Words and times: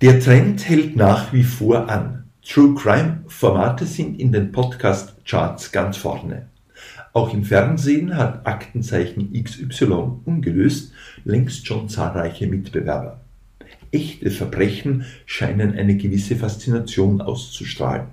Der 0.00 0.20
Trend 0.20 0.68
hält 0.68 0.94
nach 0.94 1.32
wie 1.32 1.42
vor 1.42 1.90
an. 1.90 2.22
True 2.46 2.76
Crime 2.76 3.24
Formate 3.26 3.84
sind 3.84 4.20
in 4.20 4.30
den 4.30 4.52
Podcast 4.52 5.16
Charts 5.24 5.72
ganz 5.72 5.96
vorne. 5.96 6.46
Auch 7.12 7.34
im 7.34 7.42
Fernsehen 7.42 8.16
hat 8.16 8.46
Aktenzeichen 8.46 9.32
XY 9.32 10.20
ungelöst 10.24 10.92
längst 11.24 11.66
schon 11.66 11.88
zahlreiche 11.88 12.46
Mitbewerber. 12.46 13.22
Echte 13.90 14.30
Verbrechen 14.30 15.04
scheinen 15.26 15.76
eine 15.76 15.96
gewisse 15.96 16.36
Faszination 16.36 17.20
auszustrahlen. 17.20 18.06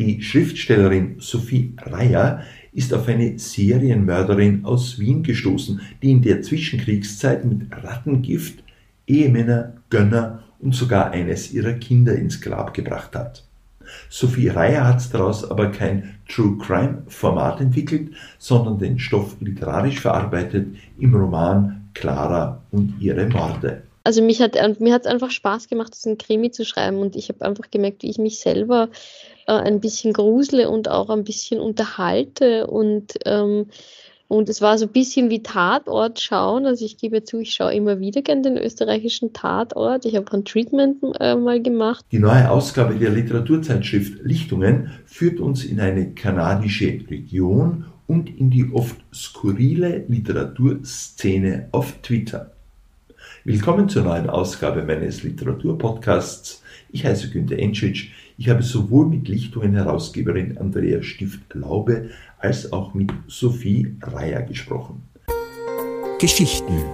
Die 0.00 0.20
Schriftstellerin 0.20 1.20
Sophie 1.20 1.74
Reyer 1.78 2.42
ist 2.72 2.92
auf 2.92 3.06
eine 3.06 3.38
Serienmörderin 3.38 4.64
aus 4.64 4.98
Wien 4.98 5.22
gestoßen, 5.22 5.80
die 6.02 6.10
in 6.10 6.22
der 6.22 6.42
Zwischenkriegszeit 6.42 7.44
mit 7.44 7.68
Rattengift 7.70 8.64
Ehemänner, 9.06 9.74
Gönner 9.90 10.42
und 10.60 10.74
sogar 10.74 11.10
eines 11.10 11.52
ihrer 11.52 11.74
Kinder 11.74 12.14
ins 12.14 12.40
Grab 12.40 12.74
gebracht 12.74 13.14
hat. 13.14 13.44
Sophie 14.10 14.48
Reyer 14.48 14.86
hat 14.86 15.02
daraus 15.12 15.50
aber 15.50 15.70
kein 15.70 16.18
True 16.28 16.58
Crime 16.58 17.02
Format 17.08 17.60
entwickelt, 17.60 18.10
sondern 18.38 18.78
den 18.78 18.98
Stoff 18.98 19.36
literarisch 19.40 20.00
verarbeitet 20.00 20.68
im 20.98 21.14
Roman 21.14 21.88
Clara 21.94 22.60
und 22.70 22.94
ihre 23.00 23.26
Morde. 23.26 23.82
Also 24.04 24.22
mich 24.22 24.40
hat 24.40 24.54
mir 24.80 24.94
hat 24.94 25.02
es 25.02 25.06
einfach 25.06 25.30
Spaß 25.30 25.68
gemacht, 25.68 25.92
diesen 25.94 26.16
Krimi 26.16 26.50
zu 26.50 26.64
schreiben 26.64 26.98
und 26.98 27.16
ich 27.16 27.28
habe 27.28 27.44
einfach 27.44 27.70
gemerkt, 27.70 28.02
wie 28.02 28.10
ich 28.10 28.18
mich 28.18 28.40
selber 28.40 28.88
äh, 29.46 29.52
ein 29.52 29.80
bisschen 29.80 30.12
grusle 30.12 30.70
und 30.70 30.88
auch 30.88 31.10
ein 31.10 31.24
bisschen 31.24 31.60
unterhalte 31.60 32.66
und 32.66 33.18
ähm, 33.26 33.66
und 34.28 34.50
es 34.50 34.60
war 34.60 34.76
so 34.76 34.84
ein 34.84 34.92
bisschen 34.92 35.30
wie 35.30 35.42
Tatort 35.42 36.20
schauen. 36.20 36.66
Also 36.66 36.84
ich 36.84 36.98
gebe 36.98 37.24
zu, 37.24 37.40
ich 37.40 37.54
schaue 37.54 37.74
immer 37.74 37.98
wieder 37.98 38.20
gerne 38.20 38.42
den 38.42 38.58
österreichischen 38.58 39.32
Tatort. 39.32 40.04
Ich 40.04 40.14
habe 40.14 40.30
ein 40.32 40.44
Treatment 40.44 40.98
äh, 41.18 41.34
mal 41.34 41.62
gemacht. 41.62 42.04
Die 42.12 42.18
neue 42.18 42.50
Ausgabe 42.50 42.94
der 42.94 43.10
Literaturzeitschrift 43.10 44.22
Lichtungen 44.22 44.90
führt 45.06 45.40
uns 45.40 45.64
in 45.64 45.80
eine 45.80 46.12
kanadische 46.12 47.00
Region 47.10 47.86
und 48.06 48.28
in 48.28 48.50
die 48.50 48.70
oft 48.72 48.96
skurrile 49.14 50.04
Literaturszene 50.08 51.68
auf 51.72 51.94
Twitter. 52.02 52.52
Willkommen 53.44 53.88
zur 53.88 54.02
neuen 54.02 54.28
Ausgabe 54.28 54.82
meines 54.82 55.22
Literaturpodcasts. 55.22 56.62
Ich 56.90 57.04
heiße 57.04 57.30
Günter 57.30 57.58
Entschitsch. 57.58 58.10
Ich 58.40 58.48
habe 58.48 58.62
sowohl 58.62 59.08
mit 59.08 59.26
Lichtungen 59.26 59.74
Herausgeberin 59.74 60.58
Andrea 60.58 61.02
Stift-Laube 61.02 62.10
als 62.38 62.72
auch 62.72 62.94
mit 62.94 63.10
Sophie 63.26 63.96
Reyer 64.00 64.42
gesprochen. 64.42 65.02
Geschichten. 66.20 66.84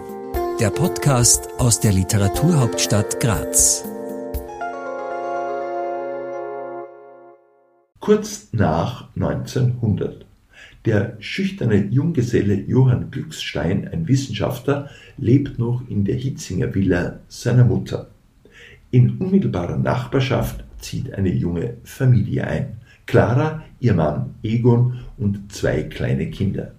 Der 0.59 0.71
Podcast 0.71 1.51
aus 1.59 1.81
der 1.81 1.93
Literaturhauptstadt 1.93 3.21
Graz. 3.21 3.85
Kurz 8.01 8.49
nach 8.53 9.11
1900. 9.15 10.25
Der 10.87 11.19
schüchterne 11.21 11.77
Junggeselle 11.77 12.55
Johann 12.55 13.11
Glückstein, 13.11 13.87
ein 13.87 14.09
Wissenschaftler, 14.09 14.89
lebt 15.19 15.59
noch 15.59 15.87
in 15.91 16.07
der 16.07 16.15
Hitzinger 16.15 16.75
Villa 16.75 17.21
seiner 17.29 17.65
Mutter. 17.65 18.09
In 18.91 19.19
unmittelbarer 19.19 19.77
Nachbarschaft 19.77 20.64
zieht 20.85 21.13
eine 21.15 21.33
junge 21.33 21.79
Familie 21.83 22.47
ein. 22.47 22.77
Clara, 23.07 23.65
ihr 23.81 23.95
Mann 23.95 24.35
Egon 24.43 25.01
und 25.17 25.53
zwei 25.53 25.83
kleine 25.83 26.31
Kinder. 26.31 26.73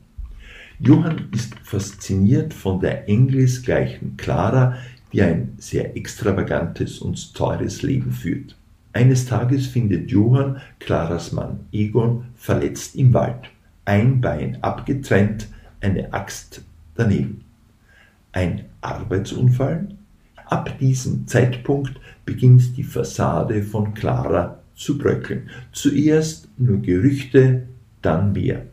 Johann 0.80 1.30
ist 1.32 1.56
fasziniert 1.64 2.54
von 2.54 2.80
der 2.80 3.08
engelsgleichen 3.08 4.18
Clara, 4.18 4.76
die 5.12 5.22
ein 5.22 5.54
sehr 5.58 5.96
extravagantes 5.96 7.00
und 7.00 7.34
teures 7.34 7.82
Leben 7.82 8.12
führt. 8.12 8.56
Eines 8.94 9.26
Tages 9.26 9.68
findet 9.68 10.12
Johann 10.12 10.62
Claras 10.80 11.32
Mann 11.32 11.62
Egon 11.72 12.26
verletzt 12.36 12.96
im 12.96 13.14
Wald. 13.14 13.50
Ein 13.86 14.22
Bein 14.22 14.58
abgetrennt, 14.62 15.48
eine 15.82 16.14
Axt 16.14 16.62
daneben. 16.96 17.44
Ein 18.32 18.66
Arbeitsunfall? 18.82 19.88
Ab 20.46 20.78
diesem 20.80 21.28
Zeitpunkt 21.28 22.00
beginnt 22.26 22.78
die 22.78 22.84
Fassade 22.84 23.64
von 23.64 23.94
Clara 23.94 24.60
zu 24.76 24.98
bröckeln. 24.98 25.50
Zuerst 25.72 26.50
nur 26.58 26.82
Gerüchte, 26.82 27.64
dann 28.02 28.34
mehr. 28.34 28.66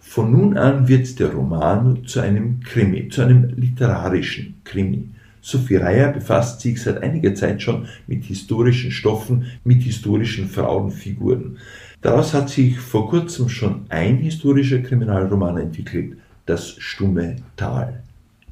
Von 0.00 0.32
nun 0.32 0.56
an 0.56 0.88
wird 0.88 1.18
der 1.18 1.32
Roman 1.32 2.04
zu 2.06 2.20
einem 2.20 2.60
Krimi, 2.60 3.08
zu 3.08 3.22
einem 3.22 3.50
literarischen 3.56 4.54
Krimi. 4.64 5.10
Sophie 5.40 5.76
Reyer 5.76 6.12
befasst 6.12 6.60
sich 6.60 6.82
seit 6.82 7.02
einiger 7.02 7.34
Zeit 7.34 7.62
schon 7.62 7.86
mit 8.06 8.24
historischen 8.24 8.90
Stoffen, 8.90 9.46
mit 9.64 9.82
historischen 9.82 10.48
Frauenfiguren. 10.48 11.58
Daraus 12.00 12.34
hat 12.34 12.48
sich 12.48 12.78
vor 12.78 13.08
kurzem 13.08 13.48
schon 13.48 13.86
ein 13.88 14.18
historischer 14.18 14.78
Kriminalroman 14.78 15.58
entwickelt, 15.58 16.16
Das 16.46 16.70
stumme 16.78 17.36
Tal. 17.56 18.02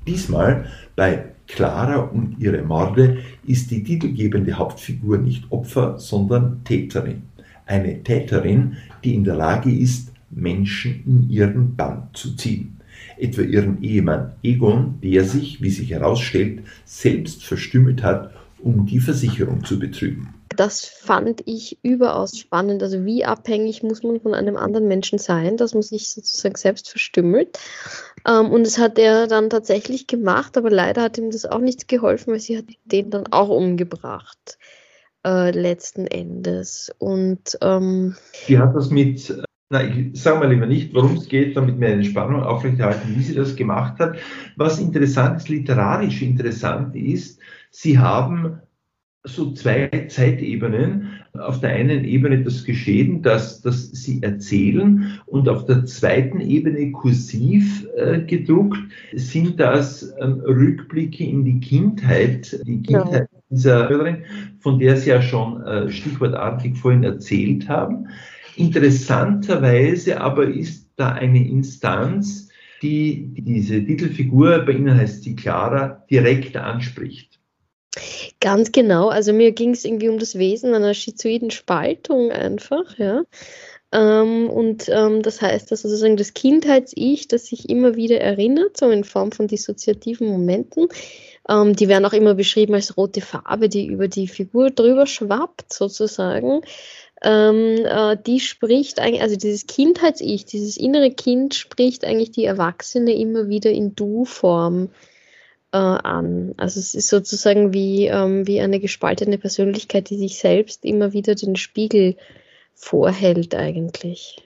Diesmal 0.06 0.66
bei 0.94 1.24
Clara 1.46 1.96
und 1.96 2.36
ihre 2.38 2.62
Morde 2.62 3.18
ist 3.46 3.70
die 3.70 3.82
titelgebende 3.82 4.54
Hauptfigur 4.54 5.18
nicht 5.18 5.50
Opfer, 5.50 5.98
sondern 5.98 6.62
Täterin. 6.64 7.22
Eine 7.66 8.02
Täterin, 8.02 8.76
die 9.04 9.14
in 9.14 9.24
der 9.24 9.36
Lage 9.36 9.70
ist, 9.70 10.12
Menschen 10.30 11.02
in 11.06 11.30
ihren 11.30 11.76
Bann 11.76 12.08
zu 12.12 12.36
ziehen. 12.36 12.76
Etwa 13.18 13.42
ihren 13.42 13.82
Ehemann 13.82 14.32
Egon, 14.42 14.96
der 15.02 15.24
sich, 15.24 15.62
wie 15.62 15.70
sich 15.70 15.90
herausstellt, 15.90 16.60
selbst 16.84 17.44
verstümmelt 17.44 18.02
hat, 18.02 18.32
um 18.58 18.86
die 18.86 19.00
Versicherung 19.00 19.64
zu 19.64 19.78
betrügen. 19.78 20.34
Das 20.56 20.84
fand 20.84 21.42
ich 21.46 21.78
überaus 21.82 22.38
spannend. 22.38 22.82
Also 22.82 23.04
wie 23.04 23.24
abhängig 23.24 23.82
muss 23.82 24.02
man 24.02 24.20
von 24.20 24.34
einem 24.34 24.56
anderen 24.56 24.88
Menschen 24.88 25.18
sein, 25.18 25.56
dass 25.56 25.74
man 25.74 25.82
sich 25.82 26.10
sozusagen 26.10 26.56
selbst 26.56 26.88
verstümmelt. 26.88 27.58
Ähm, 28.26 28.50
und 28.50 28.64
das 28.64 28.78
hat 28.78 28.98
er 28.98 29.26
dann 29.26 29.50
tatsächlich 29.50 30.06
gemacht, 30.06 30.56
aber 30.56 30.70
leider 30.70 31.02
hat 31.02 31.18
ihm 31.18 31.30
das 31.30 31.46
auch 31.46 31.60
nichts 31.60 31.86
geholfen, 31.86 32.32
weil 32.32 32.40
sie 32.40 32.58
hat 32.58 32.66
den 32.84 33.10
dann 33.10 33.26
auch 33.28 33.48
umgebracht. 33.48 34.58
Äh, 35.24 35.50
letzten 35.50 36.06
Endes. 36.06 36.92
Und 36.98 37.58
ähm, 37.60 38.16
sie 38.46 38.58
hat 38.58 38.74
das 38.74 38.90
mit 38.90 39.42
na, 39.68 39.82
ich 39.82 40.22
sage 40.22 40.38
mal 40.38 40.52
lieber 40.52 40.66
nicht, 40.66 40.94
worum 40.94 41.16
es 41.16 41.28
geht, 41.28 41.56
damit 41.56 41.80
wir 41.80 41.88
eine 41.88 42.04
Spannung 42.04 42.42
aufrechterhalten, 42.42 43.16
wie 43.16 43.22
sie 43.22 43.34
das 43.34 43.56
gemacht 43.56 43.98
hat. 43.98 44.16
Was 44.54 44.78
interessant 44.78 45.38
ist, 45.38 45.48
literarisch 45.48 46.22
interessant 46.22 46.94
ist, 46.94 47.40
sie 47.70 47.98
haben 47.98 48.60
so 49.26 49.52
zwei 49.52 49.88
Zeitebenen. 50.08 51.10
Auf 51.34 51.60
der 51.60 51.70
einen 51.70 52.04
Ebene 52.04 52.42
das 52.42 52.64
Geschehen, 52.64 53.20
das, 53.22 53.60
das 53.60 53.90
sie 53.90 54.22
erzählen 54.22 55.20
und 55.26 55.48
auf 55.48 55.66
der 55.66 55.84
zweiten 55.84 56.40
Ebene 56.40 56.92
kursiv 56.92 57.86
äh, 57.96 58.20
gedruckt 58.20 58.78
sind 59.12 59.60
das 59.60 60.14
ähm, 60.20 60.40
Rückblicke 60.46 61.24
in 61.24 61.44
die 61.44 61.60
Kindheit, 61.60 62.58
die 62.66 62.82
Kindheit 62.82 63.28
ja. 63.30 63.40
dieser 63.50 63.88
Hörerin, 63.88 64.24
von 64.60 64.78
der 64.78 64.96
Sie 64.96 65.10
ja 65.10 65.20
schon 65.20 65.62
äh, 65.62 65.90
stichwortartig 65.90 66.78
vorhin 66.78 67.04
erzählt 67.04 67.68
haben. 67.68 68.08
Interessanterweise 68.56 70.20
aber 70.20 70.48
ist 70.48 70.88
da 70.96 71.10
eine 71.12 71.46
Instanz, 71.46 72.48
die 72.80 73.34
diese 73.34 73.84
Titelfigur, 73.84 74.60
bei 74.60 74.72
Ihnen 74.72 74.96
heißt 74.96 75.22
sie 75.22 75.36
Clara, 75.36 76.04
direkt 76.10 76.56
anspricht. 76.56 77.38
Ganz 78.40 78.72
genau. 78.72 79.08
Also 79.08 79.32
mir 79.32 79.52
ging 79.52 79.70
es 79.70 79.84
irgendwie 79.84 80.08
um 80.08 80.18
das 80.18 80.38
Wesen 80.38 80.74
einer 80.74 80.94
schizoiden 80.94 81.50
Spaltung 81.50 82.30
einfach, 82.30 82.98
ja. 82.98 83.22
Ähm, 83.92 84.50
und 84.50 84.88
ähm, 84.88 85.22
das 85.22 85.40
heißt, 85.40 85.70
dass 85.70 85.82
sozusagen 85.82 86.16
das 86.16 86.34
Kindheits-Ich, 86.34 87.28
das 87.28 87.46
sich 87.46 87.68
immer 87.70 87.94
wieder 87.94 88.20
erinnert, 88.20 88.76
so 88.76 88.90
in 88.90 89.04
Form 89.04 89.32
von 89.32 89.46
dissoziativen 89.46 90.26
Momenten, 90.26 90.88
ähm, 91.48 91.76
die 91.76 91.88
werden 91.88 92.04
auch 92.04 92.12
immer 92.12 92.34
beschrieben 92.34 92.74
als 92.74 92.96
rote 92.96 93.20
Farbe, 93.20 93.68
die 93.68 93.86
über 93.86 94.08
die 94.08 94.28
Figur 94.28 94.70
drüber 94.70 95.06
schwappt, 95.06 95.72
sozusagen. 95.72 96.62
Ähm, 97.22 97.86
äh, 97.86 98.16
die 98.26 98.40
spricht 98.40 98.98
eigentlich, 98.98 99.22
also 99.22 99.36
dieses 99.36 99.66
Kindheits-Ich, 99.66 100.44
dieses 100.44 100.76
innere 100.76 101.12
Kind 101.12 101.54
spricht 101.54 102.04
eigentlich 102.04 102.32
die 102.32 102.44
Erwachsene 102.44 103.14
immer 103.14 103.48
wieder 103.48 103.70
in 103.70 103.94
Du-Form 103.94 104.90
äh, 105.72 105.78
an. 105.78 106.54
Also 106.56 106.80
es 106.80 106.94
ist 106.94 107.08
sozusagen 107.08 107.72
wie, 107.72 108.06
ähm, 108.06 108.46
wie 108.46 108.60
eine 108.60 108.80
gespaltene 108.80 109.38
Persönlichkeit, 109.38 110.10
die 110.10 110.16
sich 110.16 110.38
selbst 110.38 110.84
immer 110.84 111.12
wieder 111.12 111.34
den 111.34 111.56
Spiegel 111.56 112.16
vorhält 112.74 113.54
eigentlich. 113.54 114.42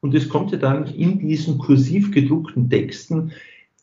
Und 0.00 0.14
es 0.14 0.28
kommt 0.28 0.52
ja 0.52 0.58
dann 0.58 0.86
in 0.86 1.18
diesen 1.18 1.58
kursiv 1.58 2.10
gedruckten 2.10 2.70
Texten 2.70 3.32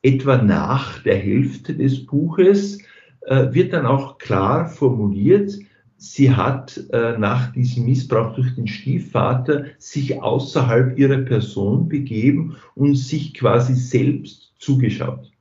etwa 0.01 0.38
nach 0.38 1.03
der 1.03 1.18
Hälfte 1.18 1.74
des 1.75 2.06
Buches, 2.06 2.79
äh, 3.21 3.53
wird 3.53 3.74
dann 3.74 3.85
auch 3.85 4.18
klar 4.18 4.69
formuliert, 4.69 5.57
sie 5.97 6.31
hat 6.31 6.79
äh, 6.91 7.18
nach 7.18 7.51
diesem 7.51 7.85
Missbrauch 7.85 8.35
durch 8.35 8.56
den 8.56 8.68
Stiefvater 8.68 9.65
sich 9.79 10.21
außerhalb 10.21 10.97
ihrer 10.97 11.18
Person 11.19 11.89
begeben 11.89 12.56
und 12.75 12.95
sich 12.95 13.33
quasi 13.33 13.74
selbst 13.74 14.53
zugeschaut. 14.59 15.31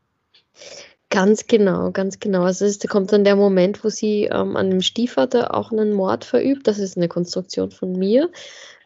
Ganz 1.09 1.47
genau, 1.47 1.93
ganz 1.93 2.19
genau. 2.19 2.43
Also 2.43 2.65
es 2.65 2.81
kommt 2.81 3.13
dann 3.13 3.23
der 3.23 3.37
Moment, 3.37 3.85
wo 3.85 3.89
sie 3.89 4.25
ähm, 4.25 4.57
an 4.57 4.71
dem 4.71 4.81
Stiefvater 4.81 5.55
auch 5.55 5.71
einen 5.71 5.93
Mord 5.93 6.25
verübt. 6.25 6.67
Das 6.67 6.79
ist 6.79 6.97
eine 6.97 7.09
Konstruktion 7.09 7.71
von 7.71 7.93
mir. 7.93 8.31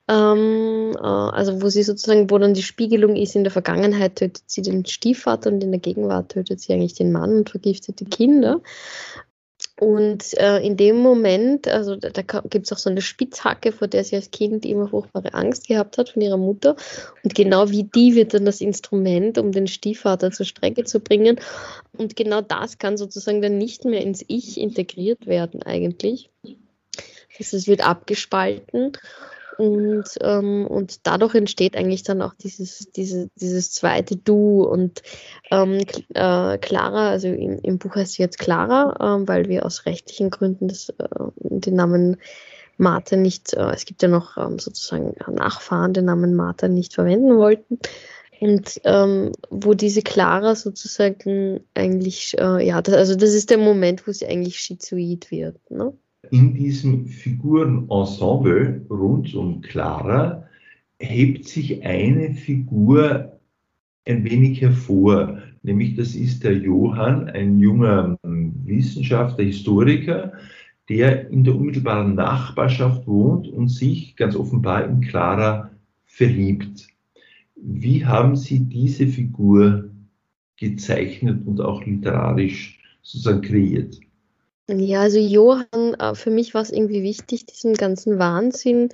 Ähm, 0.07 0.93
äh, 0.97 1.07
also 1.07 1.63
wo 1.63 1.69
sie 1.69 1.83
sozusagen, 1.83 2.31
wo 2.31 2.39
dann 2.39 2.53
die 2.53 2.63
Spiegelung 2.63 3.17
ist, 3.17 3.37
in 3.37 3.45
der 3.45 3.53
Vergangenheit 3.53 4.17
tötet 4.17 4.43
sie 4.47 4.61
den 4.61 4.85
Stiefvater 4.85 5.51
und 5.51 5.63
in 5.65 5.71
der 5.71 5.81
Gegenwart 5.81 6.33
tötet 6.33 6.61
sie 6.61 6.73
eigentlich 6.75 6.95
den 6.95 7.11
Mann 7.11 7.39
und 7.39 7.51
vergiftet 7.51 8.01
die 8.01 8.07
Kinder. 8.07 8.61
Und 9.81 10.37
äh, 10.37 10.59
in 10.59 10.77
dem 10.77 10.99
Moment, 10.99 11.67
also 11.67 11.97
da, 11.97 12.11
da 12.11 12.21
gibt 12.51 12.67
es 12.67 12.73
auch 12.73 12.77
so 12.77 12.91
eine 12.91 13.01
Spitzhacke, 13.01 13.73
vor 13.73 13.89
der 13.89 14.05
sie 14.05 14.15
als 14.15 14.31
Kind 14.31 14.67
immer 14.67 14.89
furchtbare 14.89 15.33
Angst 15.33 15.69
gehabt 15.69 15.97
hat 15.97 16.11
von 16.11 16.21
ihrer 16.21 16.37
Mutter. 16.37 16.77
Und 17.25 17.35
genau 17.35 17.71
wie 17.71 17.85
die 17.85 18.15
wird 18.15 18.35
dann 18.35 18.45
das 18.45 18.61
Instrument, 18.61 19.39
um 19.39 19.53
den 19.53 19.67
Stiefvater 19.67 20.33
zur 20.33 20.45
Strecke 20.45 20.85
zu 20.85 21.01
bringen. 21.01 21.41
Und 21.97 22.15
genau 22.15 22.43
das 22.43 22.77
kann 22.77 22.99
sozusagen 22.99 23.41
dann 23.41 23.57
nicht 23.57 23.87
mehr 23.87 24.03
ins 24.03 24.23
Ich 24.29 24.61
integriert 24.61 25.27
werden 25.27 25.63
eigentlich. 25.63 26.29
Also 27.39 27.57
es 27.57 27.67
wird 27.67 27.81
abgespalten 27.81 28.93
und, 29.61 30.05
ähm, 30.23 30.67
und 30.67 31.07
dadurch 31.07 31.35
entsteht 31.35 31.77
eigentlich 31.77 32.03
dann 32.03 32.23
auch 32.23 32.33
dieses, 32.33 32.91
diese, 32.97 33.29
dieses 33.35 33.73
zweite 33.73 34.17
Du. 34.17 34.63
Und 34.63 35.03
ähm, 35.51 35.85
äh, 36.15 36.57
Clara, 36.57 37.11
also 37.11 37.29
im, 37.29 37.59
im, 37.59 37.79
Buch 37.79 37.95
heißt 37.95 38.15
sie 38.15 38.23
jetzt 38.23 38.39
Clara, 38.39 38.95
äh, 38.99 39.29
weil 39.29 39.49
wir 39.51 39.67
aus 39.67 39.85
rechtlichen 39.85 40.31
Gründen 40.31 40.69
das, 40.69 40.89
äh, 40.89 41.05
den 41.43 41.75
Namen 41.75 42.17
Martha 42.79 43.17
nicht, 43.17 43.53
äh, 43.53 43.73
es 43.75 43.85
gibt 43.85 44.01
ja 44.01 44.09
noch 44.09 44.39
ähm, 44.39 44.59
sozusagen 44.59 45.15
Nachfahren, 45.31 45.93
den 45.93 46.07
Namen 46.07 46.35
Martha 46.35 46.67
nicht 46.67 46.95
verwenden 46.95 47.37
wollten. 47.37 47.79
Und 48.41 48.81
ähm, 48.85 49.33
wo 49.51 49.75
diese 49.75 50.01
Clara 50.01 50.55
sozusagen 50.55 51.61
eigentlich, 51.75 52.35
äh, 52.39 52.67
ja, 52.67 52.81
das, 52.81 52.95
also 52.95 53.15
das 53.15 53.35
ist 53.35 53.51
der 53.51 53.59
Moment, 53.59 54.07
wo 54.07 54.13
sie 54.13 54.27
eigentlich 54.27 54.59
schizoid 54.59 55.31
wird. 55.31 55.71
Ne? 55.71 55.93
In 56.31 56.55
diesem 56.55 57.07
Figurenensemble 57.07 58.85
rund 58.91 59.35
um 59.35 59.61
Clara 59.63 60.45
hebt 60.99 61.47
sich 61.49 61.85
eine 61.85 62.35
Figur 62.35 63.39
ein 64.07 64.25
wenig 64.25 64.61
hervor, 64.61 65.39
nämlich 65.63 65.95
das 65.95 66.15
ist 66.15 66.45
der 66.45 66.57
Johann, 66.57 67.29
ein 67.29 67.59
junger 67.59 68.19
Wissenschaftler, 68.23 69.45
Historiker, 69.45 70.33
der 70.89 71.31
in 71.31 71.45
der 71.45 71.55
unmittelbaren 71.55 72.15
Nachbarschaft 72.15 73.07
wohnt 73.07 73.49
und 73.49 73.69
sich 73.69 74.17
ganz 74.17 74.35
offenbar 74.35 74.87
in 74.87 75.01
Clara 75.01 75.71
verliebt. 76.07 76.89
Wie 77.55 78.05
haben 78.05 78.37
Sie 78.37 78.61
diese 78.61 79.07
Figur 79.07 79.91
gezeichnet 80.57 81.47
und 81.47 81.61
auch 81.61 81.85
literarisch 81.85 82.79
sozusagen 83.03 83.43
kreiert? 83.43 84.01
Ja, 84.79 85.03
also 85.03 85.19
Johann, 85.19 85.95
äh, 85.99 86.15
für 86.15 86.31
mich 86.31 86.55
war 86.55 86.63
es 86.63 86.71
irgendwie 86.71 87.03
wichtig, 87.03 87.47
diesem 87.47 87.75
ganzen 87.75 88.19
Wahnsinn 88.19 88.91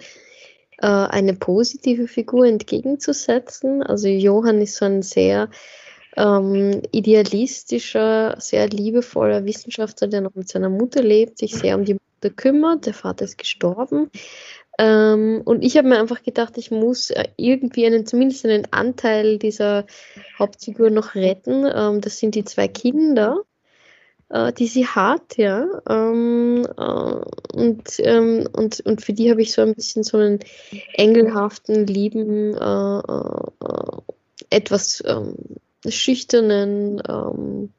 äh, 0.78 0.86
eine 0.86 1.34
positive 1.34 2.08
Figur 2.08 2.46
entgegenzusetzen. 2.46 3.82
Also 3.82 4.08
Johann 4.08 4.60
ist 4.60 4.76
so 4.76 4.84
ein 4.84 5.02
sehr 5.02 5.50
ähm, 6.16 6.82
idealistischer, 6.92 8.36
sehr 8.38 8.68
liebevoller 8.68 9.44
Wissenschaftler, 9.44 10.08
der 10.08 10.22
noch 10.22 10.34
mit 10.34 10.48
seiner 10.48 10.70
Mutter 10.70 11.02
lebt, 11.02 11.38
sich 11.38 11.54
sehr 11.54 11.76
um 11.76 11.84
die 11.84 11.94
Mutter 11.94 12.34
kümmert. 12.34 12.86
Der 12.86 12.94
Vater 12.94 13.24
ist 13.24 13.38
gestorben. 13.38 14.10
Ähm, 14.78 15.42
und 15.44 15.64
ich 15.64 15.76
habe 15.76 15.88
mir 15.88 15.98
einfach 15.98 16.22
gedacht, 16.22 16.58
ich 16.58 16.70
muss 16.70 17.10
äh, 17.10 17.24
irgendwie 17.36 17.86
einen, 17.86 18.06
zumindest 18.06 18.44
einen 18.44 18.66
Anteil 18.72 19.38
dieser 19.38 19.86
Hauptfigur 20.38 20.90
noch 20.90 21.14
retten. 21.14 21.66
Ähm, 21.72 22.00
das 22.00 22.18
sind 22.18 22.34
die 22.34 22.44
zwei 22.44 22.68
Kinder 22.68 23.42
äh, 24.28 24.52
die 24.52 24.66
sie 24.66 24.86
hat, 24.86 25.36
ja. 25.36 25.66
Ähm, 25.88 26.66
äh, 26.76 27.56
und, 27.56 27.84
ähm, 27.98 28.48
und, 28.52 28.80
und 28.80 29.02
für 29.02 29.12
die 29.12 29.30
habe 29.30 29.42
ich 29.42 29.52
so 29.52 29.62
ein 29.62 29.74
bisschen 29.74 30.02
so 30.02 30.18
einen 30.18 30.40
engelhaften, 30.94 31.86
lieben, 31.86 32.54
äh, 32.54 32.98
äh 32.98 34.00
etwas 34.48 35.02
ähm, 35.04 35.34
schüchternen 35.88 37.02
ähm, 37.08 37.72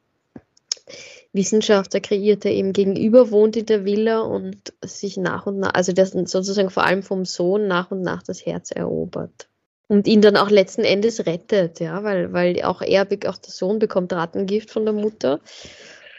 Wissenschaftler 1.31 1.99
kreiert, 2.01 2.43
der 2.43 2.53
eben 2.53 2.73
gegenüber 2.73 3.31
wohnt 3.31 3.55
in 3.55 3.65
der 3.65 3.85
Villa 3.85 4.19
und 4.19 4.73
sich 4.83 5.17
nach 5.17 5.45
und 5.45 5.59
nach, 5.59 5.73
also 5.73 5.93
der 5.93 6.07
sozusagen 6.07 6.69
vor 6.69 6.83
allem 6.83 7.03
vom 7.03 7.25
Sohn 7.25 7.67
nach 7.67 7.91
und 7.91 8.01
nach 8.01 8.23
das 8.23 8.45
Herz 8.45 8.71
erobert 8.71 9.47
und 9.87 10.07
ihn 10.07 10.21
dann 10.21 10.35
auch 10.35 10.49
letzten 10.49 10.83
Endes 10.83 11.25
rettet, 11.25 11.79
ja, 11.79 12.03
weil, 12.03 12.33
weil 12.33 12.61
auch 12.63 12.81
er, 12.81 13.03
auch 13.03 13.37
der 13.37 13.51
Sohn 13.51 13.79
bekommt 13.79 14.13
Rattengift 14.13 14.71
von 14.71 14.83
der 14.83 14.93
Mutter 14.93 15.39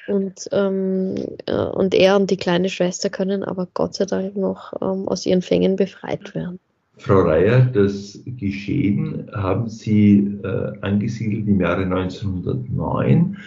und, 0.08 0.49
ähm, 0.52 1.14
äh, 1.46 1.55
und 1.55 1.94
er 1.94 2.16
und 2.16 2.31
die 2.31 2.37
kleine 2.37 2.69
Schwester 2.69 3.10
können 3.10 3.43
aber 3.43 3.69
Gott 3.75 3.94
sei 3.94 4.05
Dank 4.05 4.37
noch 4.37 4.72
ähm, 4.81 5.08
aus 5.08 5.26
ihren 5.26 5.43
Fängen 5.43 5.76
befreit 5.76 6.34
werden. 6.34 6.58
Frau 6.99 7.20
Reier, 7.20 7.60
das 7.66 8.19
Geschehen 8.26 9.31
haben 9.32 9.69
Sie 9.69 10.38
äh, 10.43 10.72
angesiedelt 10.81 11.46
im 11.46 11.60
Jahre 11.60 11.82
1909. 11.82 13.38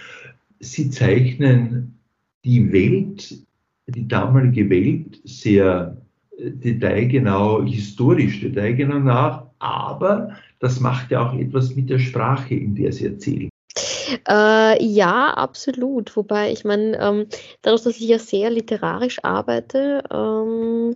Sie 0.60 0.90
zeichnen 0.90 2.00
die 2.46 2.72
Welt, 2.72 3.40
die 3.88 4.08
damalige 4.08 4.70
Welt 4.70 5.20
sehr 5.26 5.98
äh, 6.38 6.50
detailgenau, 6.52 7.64
historisch 7.64 8.40
detailgenau 8.40 9.00
nach, 9.00 9.48
aber 9.60 10.32
das 10.60 10.80
macht 10.80 11.12
ja 11.12 11.28
auch 11.28 11.38
etwas 11.38 11.76
mit 11.76 11.90
der 11.90 12.00
Sprache, 12.00 12.56
in 12.56 12.76
der 12.76 12.94
Sie 12.94 13.06
erzählen. 13.06 13.51
Äh, 14.28 14.84
ja, 14.84 15.34
absolut. 15.34 16.16
Wobei, 16.16 16.52
ich 16.52 16.64
meine, 16.66 17.00
ähm, 17.00 17.28
dadurch, 17.62 17.84
dass 17.84 17.98
ich 17.98 18.08
ja 18.08 18.20
sehr 18.20 18.50
literarisch 18.50 19.24
arbeite, 19.24 20.04
ähm, 20.12 20.96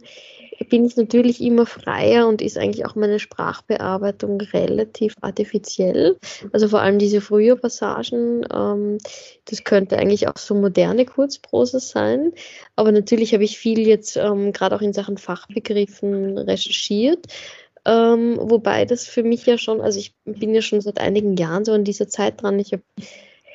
bin 0.70 0.86
ich 0.86 0.96
natürlich 0.96 1.42
immer 1.42 1.66
freier 1.66 2.28
und 2.28 2.42
ist 2.42 2.58
eigentlich 2.58 2.86
auch 2.86 2.96
meine 2.96 3.20
Sprachbearbeitung 3.20 4.40
relativ 4.40 5.16
artifiziell. 5.22 6.18
Also 6.54 6.70
vor 6.70 6.82
allem 6.82 7.00
diese 7.00 7.22
frühe 7.22 7.56
Passagen, 7.56 8.46
ähm, 8.54 8.98
das 9.46 9.64
könnte 9.64 9.98
eigentlich 9.98 10.28
auch 10.28 10.38
so 10.38 10.56
moderne 10.56 11.06
Kurzprosa 11.06 11.80
sein. 11.80 12.32
Aber 12.76 12.92
natürlich 12.92 13.34
habe 13.34 13.44
ich 13.44 13.58
viel 13.58 13.86
jetzt 13.88 14.18
ähm, 14.18 14.54
gerade 14.54 14.76
auch 14.76 14.82
in 14.82 14.94
Sachen 14.94 15.18
Fachbegriffen 15.18 16.38
recherchiert. 16.38 17.28
Ähm, 17.86 18.38
wobei 18.42 18.86
das 18.86 19.06
für 19.06 19.24
mich 19.24 19.46
ja 19.46 19.58
schon, 19.58 19.80
also 19.80 20.00
ich 20.00 20.14
bin 20.26 20.56
ja 20.56 20.62
schon 20.62 20.82
seit 20.82 21.00
einigen 21.00 21.38
Jahren 21.38 21.66
so 21.66 21.74
an 21.74 21.84
dieser 21.84 22.08
Zeit 22.08 22.42
dran. 22.42 22.60
Ich 22.60 22.74
habe 22.74 22.84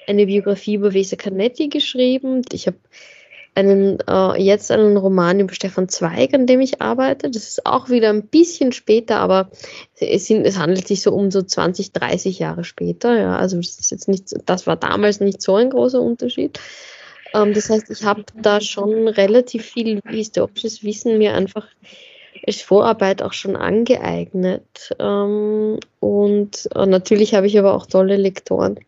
eine 0.07 0.27
Biografie 0.27 0.75
über 0.75 0.93
Weser 0.95 1.17
Canetti 1.17 1.69
geschrieben. 1.69 2.43
Ich 2.53 2.67
habe 2.67 2.79
einen, 3.55 3.99
äh, 4.09 4.41
jetzt 4.41 4.71
einen 4.71 4.97
Roman 4.97 5.41
über 5.41 5.53
Stefan 5.53 5.89
Zweig, 5.89 6.35
an 6.35 6.47
dem 6.47 6.61
ich 6.61 6.81
arbeite. 6.81 7.31
Das 7.31 7.49
ist 7.49 7.67
auch 7.67 7.89
wieder 7.89 8.11
ein 8.11 8.29
bisschen 8.29 8.73
später, 8.73 9.19
aber 9.19 9.51
es, 9.99 10.27
sind, 10.27 10.47
es 10.47 10.59
handelt 10.59 10.87
sich 10.87 11.03
so 11.03 11.13
um 11.13 11.31
so 11.31 11.43
20, 11.43 11.93
30 11.93 12.39
Jahre 12.39 12.65
später. 12.65 13.19
Ja, 13.19 13.37
also 13.37 13.57
das 13.57 13.79
ist 13.79 13.91
jetzt 13.91 14.09
nicht, 14.09 14.35
das 14.47 14.67
war 14.67 14.77
damals 14.77 15.21
nicht 15.21 15.43
so 15.43 15.57
ein 15.57 15.71
großer 15.71 16.01
Unterschied. 16.01 16.61
Ähm, 17.35 17.53
das 17.53 17.69
heißt, 17.69 17.91
ich 17.91 18.05
habe 18.05 18.25
da 18.35 18.61
schon 18.61 19.09
relativ 19.09 19.65
viel 19.65 20.01
historisches 20.09 20.85
Wissen 20.85 21.19
mir 21.19 21.35
einfach 21.35 21.67
als 22.47 22.63
Vorarbeit 22.63 23.23
auch 23.23 23.33
schon 23.33 23.57
angeeignet. 23.57 24.95
Ähm, 24.99 25.79
und 26.01 26.69
äh, 26.75 26.87
natürlich 26.87 27.35
habe 27.35 27.47
ich 27.47 27.59
aber 27.59 27.75
auch 27.75 27.87
tolle 27.87 28.17
Lektoren. 28.17 28.79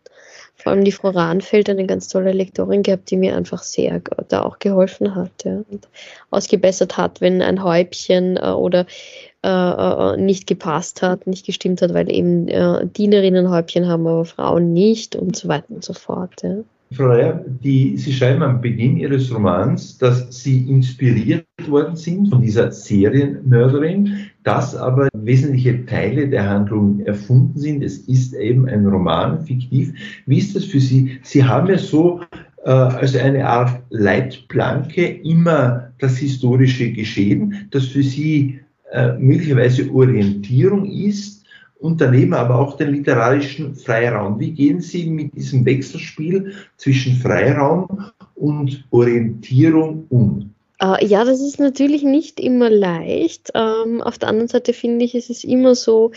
Vor 0.55 0.71
allem 0.71 0.85
die 0.85 0.91
Frau 0.93 1.09
Rahnfeld, 1.09 1.69
eine 1.69 1.85
ganz 1.85 2.07
tolle 2.07 2.31
Lektorin 2.31 2.83
gehabt, 2.83 3.09
die 3.11 3.17
mir 3.17 3.35
einfach 3.35 3.63
sehr 3.63 4.01
da 4.29 4.43
auch 4.43 4.59
geholfen 4.59 5.13
hat 5.13 5.43
ja, 5.43 5.61
und 5.69 5.89
ausgebessert 6.29 6.95
hat, 6.95 7.19
wenn 7.19 7.41
ein 7.41 7.63
Häubchen 7.63 8.37
äh, 8.37 8.51
oder 8.51 8.85
äh, 9.43 9.49
äh, 9.49 10.17
nicht 10.17 10.47
gepasst 10.47 11.01
hat, 11.01 11.27
nicht 11.27 11.45
gestimmt 11.45 11.81
hat, 11.81 11.93
weil 11.93 12.09
eben 12.09 12.47
äh, 12.47 12.85
Dienerinnen 12.85 13.49
Häubchen 13.49 13.89
haben, 13.89 14.07
aber 14.07 14.23
Frauen 14.23 14.71
nicht 14.71 15.17
und 15.17 15.35
so 15.35 15.49
weiter 15.49 15.69
und 15.69 15.83
so 15.83 15.93
fort. 15.93 16.43
Ja. 16.43 16.63
Frau 16.93 17.07
Reier, 17.07 17.43
die, 17.63 17.97
Sie 17.97 18.13
schreiben 18.13 18.43
am 18.43 18.61
Beginn 18.61 18.97
Ihres 18.97 19.33
Romans, 19.33 19.97
dass 19.97 20.27
Sie 20.43 20.67
inspiriert 20.69 21.45
worden 21.67 21.95
sind 21.95 22.29
von 22.29 22.41
dieser 22.41 22.71
Serienmörderin, 22.71 24.29
dass 24.43 24.75
aber 24.75 25.09
wesentliche 25.13 25.85
Teile 25.85 26.27
der 26.29 26.47
Handlung 26.47 26.99
erfunden 27.01 27.57
sind. 27.57 27.83
Es 27.83 27.97
ist 27.99 28.33
eben 28.35 28.67
ein 28.67 28.85
Roman, 28.85 29.43
fiktiv. 29.45 29.93
Wie 30.25 30.37
ist 30.37 30.55
das 30.55 30.65
für 30.65 30.79
Sie? 30.79 31.19
Sie 31.23 31.43
haben 31.43 31.67
ja 31.67 31.77
so 31.77 32.21
äh, 32.63 32.69
als 32.69 33.15
eine 33.15 33.47
Art 33.47 33.81
Leitplanke 33.89 35.05
immer 35.05 35.91
das 35.99 36.17
historische 36.17 36.91
Geschehen, 36.91 37.67
das 37.71 37.85
für 37.87 38.03
Sie 38.03 38.59
äh, 38.91 39.13
möglicherweise 39.17 39.91
Orientierung 39.91 40.85
ist 40.85 41.42
daneben 41.91 42.33
aber 42.33 42.57
auch 42.57 42.77
den 42.77 42.91
literarischen 42.91 43.75
Freiraum. 43.75 44.39
Wie 44.39 44.51
gehen 44.51 44.79
Sie 44.79 45.05
mit 45.05 45.35
diesem 45.35 45.65
Wechselspiel 45.65 46.53
zwischen 46.77 47.15
Freiraum 47.15 48.05
und 48.35 48.85
Orientierung 48.89 50.05
um? 50.09 50.53
Äh, 50.81 51.05
ja, 51.05 51.25
das 51.25 51.41
ist 51.41 51.59
natürlich 51.59 52.03
nicht 52.03 52.39
immer 52.39 52.69
leicht. 52.69 53.51
Ähm, 53.53 54.01
auf 54.01 54.17
der 54.17 54.29
anderen 54.29 54.47
Seite 54.47 54.73
finde 54.73 55.03
ich, 55.05 55.13
es 55.13 55.29
ist 55.29 55.43
immer 55.43 55.75
so, 55.75 56.11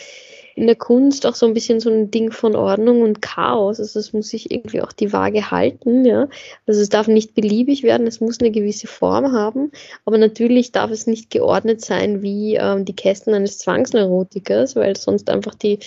in 0.56 0.66
der 0.66 0.75
Kunst 0.75 1.26
auch 1.26 1.34
so 1.34 1.46
ein 1.46 1.52
bisschen 1.52 1.80
so 1.80 1.90
ein 1.90 2.10
Ding 2.10 2.32
von 2.32 2.56
Ordnung 2.56 3.02
und 3.02 3.20
Chaos. 3.20 3.78
Also 3.78 4.00
es 4.00 4.14
muss 4.14 4.28
sich 4.30 4.50
irgendwie 4.50 4.80
auch 4.80 4.90
die 4.90 5.12
Waage 5.12 5.50
halten, 5.50 6.06
ja. 6.06 6.28
Also 6.66 6.80
es 6.80 6.88
darf 6.88 7.08
nicht 7.08 7.34
beliebig 7.34 7.82
werden, 7.82 8.06
es 8.06 8.20
muss 8.20 8.40
eine 8.40 8.50
gewisse 8.50 8.86
Form 8.86 9.32
haben, 9.32 9.70
aber 10.06 10.16
natürlich 10.16 10.72
darf 10.72 10.90
es 10.90 11.06
nicht 11.06 11.30
geordnet 11.30 11.82
sein 11.82 12.22
wie 12.22 12.56
ähm, 12.56 12.86
die 12.86 12.96
Kästen 12.96 13.34
eines 13.34 13.58
Zwangsneurotikers, 13.58 14.76
weil 14.76 14.96
sonst 14.96 15.28
einfach 15.28 15.54
die 15.54 15.78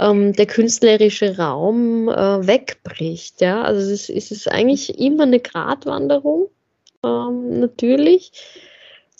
ähm, 0.00 0.32
der 0.32 0.46
künstlerische 0.46 1.36
Raum 1.36 2.08
äh, 2.08 2.46
wegbricht. 2.46 3.42
Ja? 3.42 3.62
Also 3.62 3.82
es 3.82 4.08
ist, 4.08 4.10
es 4.10 4.30
ist 4.30 4.50
eigentlich 4.50 4.98
immer 4.98 5.24
eine 5.24 5.40
Gratwanderung, 5.40 6.48
ähm, 7.04 7.60
natürlich. 7.60 8.32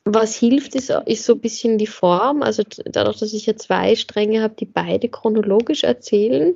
Was 0.05 0.37
hilft, 0.37 0.75
ist, 0.75 0.91
ist 1.07 1.25
so 1.25 1.35
ein 1.35 1.41
bisschen 1.41 1.79
die 1.79 1.87
Form. 1.87 2.43
Also 2.43 2.63
dadurch, 2.85 3.21
dass 3.21 3.33
ich 3.33 3.47
ja 3.47 3.57
zwei 3.57 3.97
Stränge 3.97 4.43
habe, 4.43 4.55
die 4.55 4.67
beide 4.67 5.09
chronologisch 5.09 5.85
erzählen, 5.85 6.55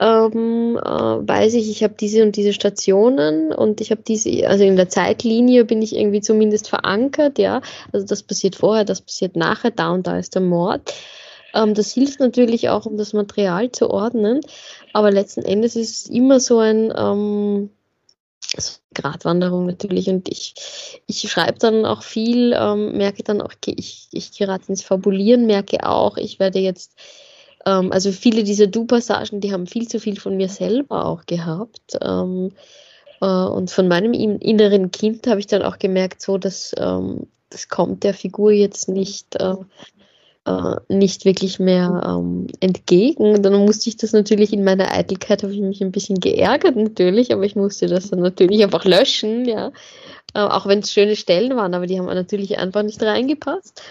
ähm, 0.00 0.78
äh, 0.82 0.88
weiß 0.88 1.54
ich, 1.54 1.70
ich 1.70 1.82
habe 1.84 1.94
diese 2.00 2.22
und 2.22 2.34
diese 2.36 2.54
Stationen 2.54 3.52
und 3.52 3.82
ich 3.82 3.90
habe 3.90 4.02
diese, 4.02 4.48
also 4.48 4.64
in 4.64 4.76
der 4.76 4.88
Zeitlinie 4.88 5.66
bin 5.66 5.82
ich 5.82 5.94
irgendwie 5.94 6.22
zumindest 6.22 6.68
verankert, 6.70 7.38
ja. 7.38 7.60
Also 7.92 8.06
das 8.06 8.22
passiert 8.22 8.56
vorher, 8.56 8.84
das 8.86 9.02
passiert 9.02 9.36
nachher, 9.36 9.70
da 9.70 9.90
und 9.90 10.06
da 10.06 10.18
ist 10.18 10.34
der 10.34 10.42
Mord. 10.42 10.94
Ähm, 11.54 11.74
das 11.74 11.92
hilft 11.92 12.18
natürlich 12.20 12.70
auch, 12.70 12.86
um 12.86 12.96
das 12.96 13.12
Material 13.12 13.70
zu 13.72 13.90
ordnen, 13.90 14.40
aber 14.94 15.10
letzten 15.10 15.42
Endes 15.42 15.76
ist 15.76 16.06
es 16.06 16.06
immer 16.06 16.40
so 16.40 16.58
ein, 16.60 16.92
ähm, 16.96 17.70
Gratwanderung 18.94 19.66
natürlich. 19.66 20.08
Und 20.08 20.28
ich, 20.28 20.54
ich 21.06 21.30
schreibe 21.30 21.58
dann 21.58 21.84
auch 21.84 22.02
viel, 22.02 22.54
ähm, 22.56 22.96
merke 22.96 23.22
dann 23.22 23.40
auch, 23.40 23.52
ich, 23.66 24.08
ich 24.12 24.36
gerate 24.36 24.68
ins 24.68 24.82
Fabulieren, 24.82 25.46
merke 25.46 25.88
auch, 25.88 26.16
ich 26.16 26.38
werde 26.38 26.58
jetzt, 26.58 26.94
ähm, 27.66 27.92
also 27.92 28.12
viele 28.12 28.44
dieser 28.44 28.66
Du-Passagen, 28.66 29.40
die 29.40 29.52
haben 29.52 29.66
viel 29.66 29.88
zu 29.88 30.00
viel 30.00 30.18
von 30.18 30.36
mir 30.36 30.48
selber 30.48 31.06
auch 31.06 31.26
gehabt. 31.26 31.98
Ähm, 32.02 32.52
äh, 33.20 33.26
und 33.26 33.70
von 33.70 33.88
meinem 33.88 34.12
inneren 34.12 34.90
Kind 34.90 35.26
habe 35.26 35.40
ich 35.40 35.46
dann 35.46 35.62
auch 35.62 35.78
gemerkt, 35.78 36.22
so 36.22 36.38
dass 36.38 36.74
ähm, 36.78 37.26
das 37.50 37.68
kommt 37.68 38.04
der 38.04 38.14
Figur 38.14 38.52
jetzt 38.52 38.88
nicht. 38.88 39.36
Äh, 39.36 39.56
äh, 40.46 40.76
nicht 40.88 41.24
wirklich 41.24 41.58
mehr 41.58 42.02
ähm, 42.06 42.46
entgegen. 42.60 43.42
Dann 43.42 43.64
musste 43.64 43.88
ich 43.88 43.96
das 43.96 44.12
natürlich 44.12 44.52
in 44.52 44.64
meiner 44.64 44.92
Eitelkeit, 44.92 45.42
habe 45.42 45.52
ich 45.52 45.60
mich 45.60 45.82
ein 45.82 45.92
bisschen 45.92 46.20
geärgert 46.20 46.76
natürlich, 46.76 47.32
aber 47.32 47.44
ich 47.44 47.56
musste 47.56 47.86
das 47.86 48.10
dann 48.10 48.20
natürlich 48.20 48.62
einfach 48.62 48.84
löschen, 48.84 49.44
ja. 49.44 49.72
Äh, 50.32 50.40
auch 50.40 50.66
wenn 50.66 50.78
es 50.78 50.92
schöne 50.92 51.16
Stellen 51.16 51.56
waren, 51.56 51.74
aber 51.74 51.86
die 51.86 51.98
haben 51.98 52.06
natürlich 52.06 52.58
einfach 52.58 52.82
nicht 52.82 53.02
reingepasst. 53.02 53.82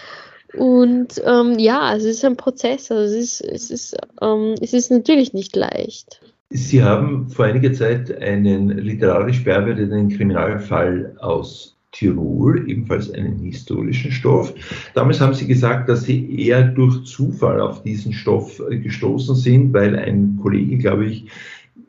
Und 0.56 1.22
ähm, 1.24 1.58
ja, 1.58 1.94
es 1.94 2.04
ist 2.04 2.24
ein 2.24 2.36
Prozess, 2.36 2.90
also 2.90 3.02
es 3.04 3.12
ist, 3.12 3.40
es 3.42 3.70
ist, 3.70 3.96
ähm, 4.20 4.54
es 4.60 4.72
ist 4.72 4.90
natürlich 4.90 5.32
nicht 5.32 5.54
leicht. 5.54 6.20
Sie 6.48 6.82
haben 6.82 7.28
vor 7.28 7.44
einiger 7.44 7.72
Zeit 7.72 8.10
einen 8.20 8.70
literarisch 8.70 9.44
bearbeiteten 9.44 10.08
Kriminalfall 10.08 11.14
aus 11.20 11.76
Tirol, 11.92 12.68
ebenfalls 12.68 13.10
einen 13.10 13.38
historischen 13.40 14.12
Stoff. 14.12 14.54
Damals 14.94 15.20
haben 15.20 15.34
Sie 15.34 15.46
gesagt, 15.46 15.88
dass 15.88 16.04
Sie 16.04 16.40
eher 16.40 16.62
durch 16.62 17.04
Zufall 17.04 17.60
auf 17.60 17.82
diesen 17.82 18.12
Stoff 18.12 18.60
äh, 18.70 18.78
gestoßen 18.78 19.34
sind, 19.34 19.72
weil 19.72 19.98
ein 19.98 20.38
Kollege, 20.40 20.78
glaube 20.78 21.06
ich, 21.06 21.26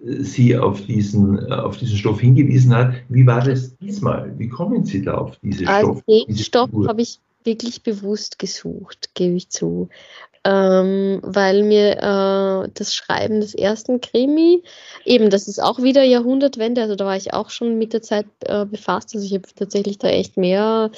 äh, 0.06 0.24
Sie 0.24 0.58
auf 0.58 0.82
diesen, 0.86 1.38
äh, 1.38 1.54
auf 1.54 1.78
diesen 1.78 1.98
Stoff 1.98 2.20
hingewiesen 2.20 2.74
hat. 2.74 2.96
Wie 3.10 3.26
war 3.28 3.44
das 3.44 3.78
diesmal? 3.78 4.34
Wie 4.38 4.50
kommen 4.50 4.84
Sie 4.86 5.04
da 5.04 5.16
auf 5.16 5.38
diese 5.44 5.68
also 5.68 5.94
Stoff? 5.94 6.04
Den 6.06 6.38
Stoff 6.38 6.70
habe 6.88 7.02
ich 7.02 7.20
wirklich 7.44 7.84
bewusst 7.84 8.40
gesucht, 8.40 9.12
gebe 9.14 9.36
ich 9.36 9.50
zu 9.50 9.90
ähm, 10.44 11.20
weil 11.24 11.64
mir 11.64 11.98
äh, 11.98 12.70
das 12.74 12.96
Schreiben 12.96 13.42
des 13.42 13.54
ersten 13.54 14.02
Krimi, 14.02 14.64
eben, 15.06 15.30
das 15.30 15.48
ist 15.48 15.62
auch 15.62 15.82
wieder 15.84 16.04
Jahrhundertwende, 16.04 16.82
also 16.82 16.96
da 16.96 17.06
war 17.06 17.16
ich 17.16 17.34
auch 17.34 17.52
schon 17.52 17.78
mit 17.78 17.94
der 17.94 18.02
Zeit 18.02 18.26
äh, 18.46 18.66
befasst, 18.66 19.14
also 19.14 19.26
ich 19.26 19.34
habe 19.34 19.48
tatsächlich 19.56 20.00
da 20.00 20.08
echt 20.08 20.38
mehr, 20.38 20.90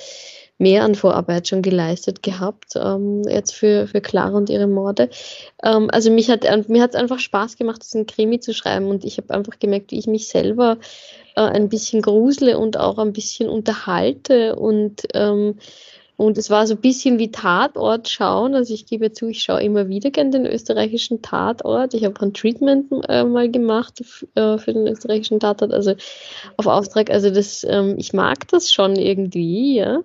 mehr 0.57 0.83
an 0.83 0.95
Vorarbeit 0.95 1.49
schon 1.49 1.61
geleistet 1.61 2.23
gehabt, 2.23 2.75
ähm, 2.75 3.23
jetzt 3.27 3.53
für, 3.53 3.87
für 3.87 3.99
Clara 3.99 4.37
und 4.37 4.49
ihre 4.49 4.67
Morde. 4.67 5.09
Ähm, 5.61 5.89
also 5.91 6.09
mich 6.09 6.29
hat 6.29 6.43
mir 6.69 6.81
hat 6.81 6.91
es 6.91 6.95
einfach 6.95 7.19
Spaß 7.19 7.57
gemacht, 7.57 7.83
diesen 7.83 8.05
Krimi 8.05 8.39
zu 8.39 8.53
schreiben 8.53 8.87
und 8.87 9.03
ich 9.03 9.17
habe 9.17 9.33
einfach 9.33 9.59
gemerkt, 9.59 9.91
wie 9.91 9.99
ich 9.99 10.07
mich 10.07 10.29
selber 10.29 10.77
äh, 11.35 11.41
ein 11.41 11.67
bisschen 11.67 12.01
grusle 12.01 12.57
und 12.57 12.77
auch 12.77 12.97
ein 12.97 13.11
bisschen 13.11 13.49
unterhalte 13.49 14.55
und 14.55 15.01
ähm, 15.13 15.57
und 16.23 16.37
es 16.37 16.49
war 16.49 16.65
so 16.67 16.75
ein 16.75 16.79
bisschen 16.79 17.19
wie 17.19 17.31
Tatort 17.31 18.07
schauen. 18.07 18.55
Also 18.55 18.73
ich 18.73 18.85
gebe 18.85 19.11
zu, 19.11 19.27
ich 19.27 19.43
schaue 19.43 19.61
immer 19.61 19.89
wieder 19.89 20.09
gern 20.09 20.31
den 20.31 20.45
österreichischen 20.45 21.21
Tatort. 21.21 21.93
Ich 21.93 22.05
habe 22.05 22.17
ein 22.21 22.33
Treatment 22.33 22.85
äh, 23.09 23.25
mal 23.25 23.51
gemacht 23.51 24.01
äh, 24.35 24.57
für 24.57 24.71
den 24.71 24.87
österreichischen 24.87 25.41
Tatort, 25.41 25.73
also 25.73 25.95
auf 26.55 26.65
Auftrag. 26.65 27.09
Also 27.09 27.29
das, 27.29 27.65
ähm, 27.69 27.95
ich 27.97 28.13
mag 28.13 28.47
das 28.47 28.71
schon 28.71 28.95
irgendwie, 28.95 29.75
ja. 29.75 29.99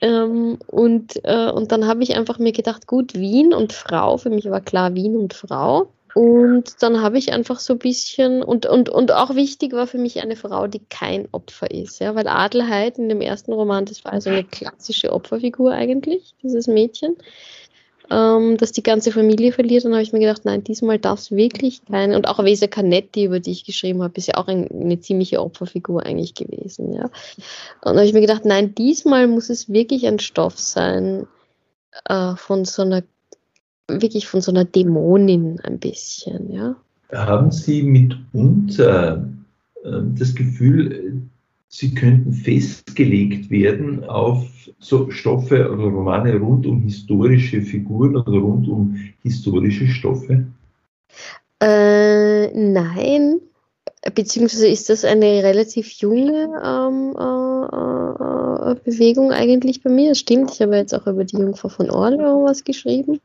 Ähm, 0.00 0.58
und, 0.68 1.18
äh, 1.24 1.50
und 1.50 1.72
dann 1.72 1.88
habe 1.88 2.04
ich 2.04 2.16
einfach 2.16 2.38
mir 2.38 2.52
gedacht, 2.52 2.86
gut, 2.86 3.14
Wien 3.14 3.52
und 3.52 3.72
Frau, 3.72 4.16
für 4.16 4.30
mich 4.30 4.48
war 4.48 4.60
klar 4.60 4.94
Wien 4.94 5.16
und 5.16 5.34
Frau. 5.34 5.88
Und 6.18 6.82
dann 6.82 7.00
habe 7.00 7.16
ich 7.16 7.32
einfach 7.32 7.60
so 7.60 7.74
ein 7.74 7.78
bisschen, 7.78 8.42
und, 8.42 8.66
und, 8.66 8.88
und 8.88 9.12
auch 9.12 9.36
wichtig 9.36 9.72
war 9.72 9.86
für 9.86 9.98
mich 9.98 10.20
eine 10.20 10.34
Frau, 10.34 10.66
die 10.66 10.80
kein 10.90 11.28
Opfer 11.30 11.70
ist, 11.70 12.00
ja, 12.00 12.16
weil 12.16 12.26
Adelheid 12.26 12.98
in 12.98 13.08
dem 13.08 13.20
ersten 13.20 13.52
Roman, 13.52 13.84
das 13.84 14.04
war 14.04 14.14
also 14.14 14.30
eine 14.30 14.42
klassische 14.42 15.12
Opferfigur 15.12 15.70
eigentlich, 15.70 16.34
dieses 16.42 16.66
Mädchen, 16.66 17.14
ähm, 18.10 18.56
dass 18.56 18.72
die 18.72 18.82
ganze 18.82 19.12
Familie 19.12 19.52
verliert. 19.52 19.84
Dann 19.84 19.92
habe 19.92 20.02
ich 20.02 20.12
mir 20.12 20.18
gedacht, 20.18 20.44
nein, 20.44 20.64
diesmal 20.64 20.98
darf 20.98 21.20
es 21.20 21.30
wirklich 21.30 21.82
kein, 21.84 22.16
und 22.16 22.26
auch 22.26 22.42
Weser 22.42 22.66
Canetti, 22.66 23.26
über 23.26 23.38
die 23.38 23.52
ich 23.52 23.64
geschrieben 23.64 24.02
habe, 24.02 24.14
ist 24.16 24.26
ja 24.26 24.38
auch 24.38 24.48
ein, 24.48 24.68
eine 24.72 24.98
ziemliche 24.98 25.40
Opferfigur 25.40 26.04
eigentlich 26.04 26.34
gewesen, 26.34 26.94
ja. 26.94 27.04
Und 27.04 27.12
dann 27.84 27.98
habe 27.98 28.06
ich 28.06 28.12
mir 28.12 28.22
gedacht, 28.22 28.44
nein, 28.44 28.74
diesmal 28.74 29.28
muss 29.28 29.50
es 29.50 29.68
wirklich 29.68 30.04
ein 30.04 30.18
Stoff 30.18 30.58
sein, 30.58 31.28
äh, 32.06 32.34
von 32.34 32.64
so 32.64 32.82
einer 32.82 33.04
wirklich 33.88 34.26
von 34.26 34.40
so 34.40 34.52
einer 34.52 34.64
Dämonin 34.64 35.60
ein 35.60 35.78
bisschen, 35.78 36.52
ja. 36.52 36.76
Haben 37.12 37.50
Sie 37.50 37.82
mitunter 37.82 39.26
äh, 39.84 39.90
das 40.14 40.34
Gefühl, 40.34 41.22
Sie 41.70 41.94
könnten 41.94 42.32
festgelegt 42.32 43.50
werden 43.50 44.04
auf 44.04 44.46
so 44.78 45.10
Stoffe 45.10 45.70
oder 45.70 45.84
Romane 45.84 46.36
rund 46.36 46.66
um 46.66 46.82
historische 46.82 47.60
Figuren 47.60 48.16
oder 48.16 48.38
rund 48.38 48.68
um 48.68 48.98
historische 49.22 49.86
Stoffe? 49.86 50.46
Äh, 51.60 52.46
nein, 52.54 53.40
beziehungsweise 54.14 54.68
ist 54.68 54.88
das 54.88 55.04
eine 55.04 55.42
relativ 55.42 55.90
junge 55.92 56.50
ähm, 56.64 57.14
äh, 57.18 57.47
äh, 57.64 58.74
Bewegung 58.84 59.32
eigentlich 59.32 59.82
bei 59.82 59.90
mir. 59.90 60.14
Stimmt, 60.14 60.52
ich 60.52 60.60
habe 60.60 60.76
jetzt 60.76 60.94
auch 60.94 61.06
über 61.06 61.24
die 61.24 61.36
Jungfrau 61.36 61.68
von 61.68 61.90
Orleans 61.90 62.22
was 62.48 62.64
geschrieben. 62.64 63.20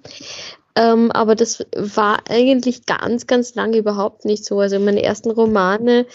Ähm, 0.75 1.12
aber 1.12 1.36
das 1.36 1.66
war 1.75 2.20
eigentlich 2.30 2.86
ganz, 2.86 3.28
ganz 3.28 3.56
lange 3.56 3.78
überhaupt 3.78 4.25
nicht 4.25 4.46
so. 4.46 4.60
Also 4.60 4.80
meine 4.80 5.04
ersten 5.04 5.32
Romane 5.32 6.06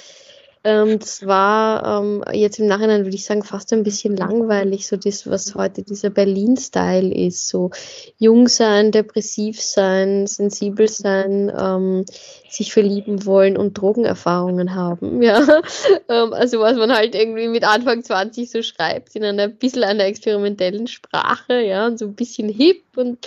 ähm, 0.64 0.98
das 0.98 1.26
war 1.26 2.02
ähm, 2.02 2.24
jetzt 2.32 2.58
im 2.58 2.66
Nachhinein, 2.66 3.04
würde 3.04 3.14
ich 3.14 3.24
sagen, 3.24 3.42
fast 3.42 3.72
ein 3.72 3.82
bisschen 3.82 4.16
langweilig, 4.16 4.86
so 4.86 4.96
das, 4.96 5.28
was 5.30 5.54
heute 5.54 5.82
dieser 5.82 6.10
Berlin-Style 6.10 7.14
ist. 7.14 7.48
So 7.48 7.70
jung 8.18 8.48
sein, 8.48 8.90
depressiv 8.90 9.60
sein, 9.60 10.26
sensibel 10.26 10.88
sein, 10.88 11.52
ähm, 11.56 12.04
sich 12.48 12.72
verlieben 12.72 13.24
wollen 13.24 13.56
und 13.56 13.74
Drogenerfahrungen 13.78 14.74
haben. 14.74 15.22
Ja, 15.28 15.62
ähm, 16.08 16.32
also 16.32 16.60
was 16.60 16.76
man 16.76 16.94
halt 16.94 17.14
irgendwie 17.14 17.48
mit 17.48 17.62
Anfang 17.64 18.02
20 18.02 18.50
so 18.50 18.62
schreibt, 18.62 19.14
in 19.14 19.24
einer 19.24 19.48
bisschen 19.48 19.84
einer 19.84 20.04
experimentellen 20.04 20.86
Sprache, 20.86 21.60
ja, 21.60 21.86
und 21.86 21.98
so 21.98 22.06
ein 22.06 22.14
bisschen 22.14 22.48
hip 22.48 22.82
und 22.96 23.26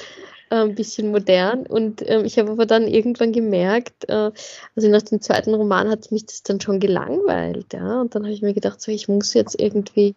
ein 0.55 0.75
bisschen 0.75 1.11
modern. 1.11 1.65
Und 1.65 2.07
ähm, 2.07 2.25
ich 2.25 2.37
habe 2.37 2.51
aber 2.51 2.65
dann 2.65 2.87
irgendwann 2.87 3.31
gemerkt, 3.31 4.09
äh, 4.09 4.31
also 4.75 4.89
nach 4.89 5.01
dem 5.01 5.21
zweiten 5.21 5.53
Roman 5.53 5.89
hat 5.89 6.11
mich 6.11 6.25
das 6.25 6.43
dann 6.43 6.59
schon 6.59 6.79
gelangweilt. 6.79 7.73
Ja? 7.73 8.01
Und 8.01 8.15
dann 8.15 8.23
habe 8.23 8.33
ich 8.33 8.41
mir 8.41 8.53
gedacht, 8.53 8.81
so, 8.81 8.91
ich 8.91 9.07
muss 9.07 9.33
jetzt 9.33 9.59
irgendwie, 9.59 10.15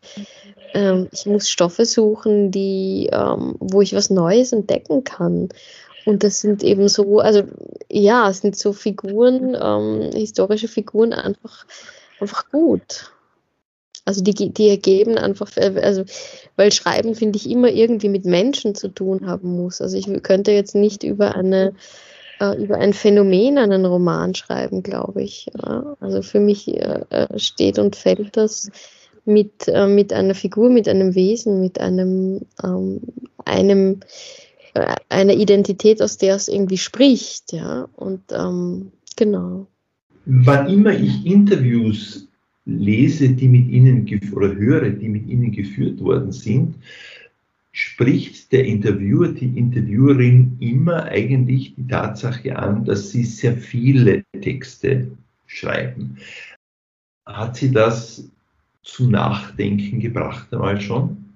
ähm, 0.75 1.09
ich 1.13 1.27
muss 1.27 1.49
Stoffe 1.49 1.87
suchen, 1.87 2.51
die, 2.51 3.09
ähm, 3.13 3.57
wo 3.61 3.81
ich 3.81 3.95
was 3.95 4.11
Neues 4.11 4.53
entdecken 4.53 5.05
kann. 5.05 5.49
Und 6.05 6.23
das 6.23 6.41
sind 6.41 6.63
eben 6.63 6.89
so, 6.89 7.21
also 7.21 7.45
ja, 7.91 8.29
es 8.29 8.41
sind 8.41 8.57
so 8.57 8.73
Figuren, 8.73 9.57
ähm, 9.59 10.11
historische 10.13 10.69
Figuren 10.69 11.13
einfach, 11.13 11.65
einfach 12.21 12.51
gut. 12.51 13.14
Also 14.05 14.23
die, 14.23 14.35
die 14.53 14.69
ergeben 14.69 15.17
einfach, 15.17 15.51
also 15.57 16.05
weil 16.57 16.73
Schreiben, 16.73 17.15
finde 17.15 17.39
ich, 17.39 17.49
immer 17.49 17.69
irgendwie 17.69 18.11
mit 18.11 18.25
Menschen 18.25 18.75
zu 18.75 18.89
tun 18.89 19.27
haben 19.27 19.57
muss. 19.57 19.81
Also 19.81 19.97
ich 19.97 20.07
könnte 20.23 20.53
jetzt 20.53 20.75
nicht 20.75 21.03
über 21.03 21.35
eine 21.35 21.73
äh, 22.41 22.63
über 22.63 22.79
ein 22.79 22.93
Phänomen 22.93 23.59
einen 23.59 23.85
Roman 23.85 24.35
schreiben, 24.35 24.83
glaube 24.83 25.23
ich. 25.23 25.49
Also 26.01 26.23
für 26.23 26.41
mich 26.41 26.69
äh, 26.69 27.05
äh, 27.11 27.39
steht 27.39 27.79
und 27.79 27.97
fällt 27.97 28.37
das 28.37 28.71
mit, 29.25 29.69
äh, 29.69 29.87
mit 29.87 30.13
einer 30.13 30.35
Figur, 30.35 30.71
mit 30.71 30.89
einem 30.89 31.15
Wesen, 31.15 31.61
mit 31.61 31.81
einem, 31.81 32.43
ähm, 32.63 33.01
einem 33.45 34.01
äh, 34.75 34.97
eine 35.09 35.35
Identität, 35.35 36.03
aus 36.03 36.19
der 36.19 36.35
es 36.37 36.49
irgendwie 36.49 36.79
spricht. 36.79 37.55
Und 37.97 38.23
ähm, 38.33 38.93
genau. 39.17 39.67
Wann 40.27 40.69
immer 40.69 40.93
ich 40.93 41.25
Interviews 41.25 42.29
lese, 42.67 43.31
die 43.31 43.49
mit 43.49 43.69
Ihnen 43.69 44.09
oder 44.33 44.55
höre, 44.55 44.91
die 44.91 45.09
mit 45.09 45.27
Ihnen 45.27 45.53
geführt 45.53 46.01
worden 46.01 46.33
sind, 46.33 46.77
spricht 47.73 48.53
der 48.53 48.65
Interviewer, 48.65 49.29
die 49.29 49.59
Interviewerin 49.59 50.57
immer 50.61 51.05
eigentlich 51.05 51.75
die 51.75 51.89
Tatsache 51.89 52.57
an, 52.57 52.85
dass 52.85 53.11
sie 53.11 53.25
sehr 53.25 53.57
viele 53.57 54.23
Texte 54.41 55.11
schreiben. 55.47 56.19
Hat 57.27 57.57
sie 57.57 57.73
das 57.73 58.31
zum 58.85 59.11
Nachdenken 59.11 59.99
gebracht 59.99 60.53
einmal 60.53 60.81
schon? 60.81 61.35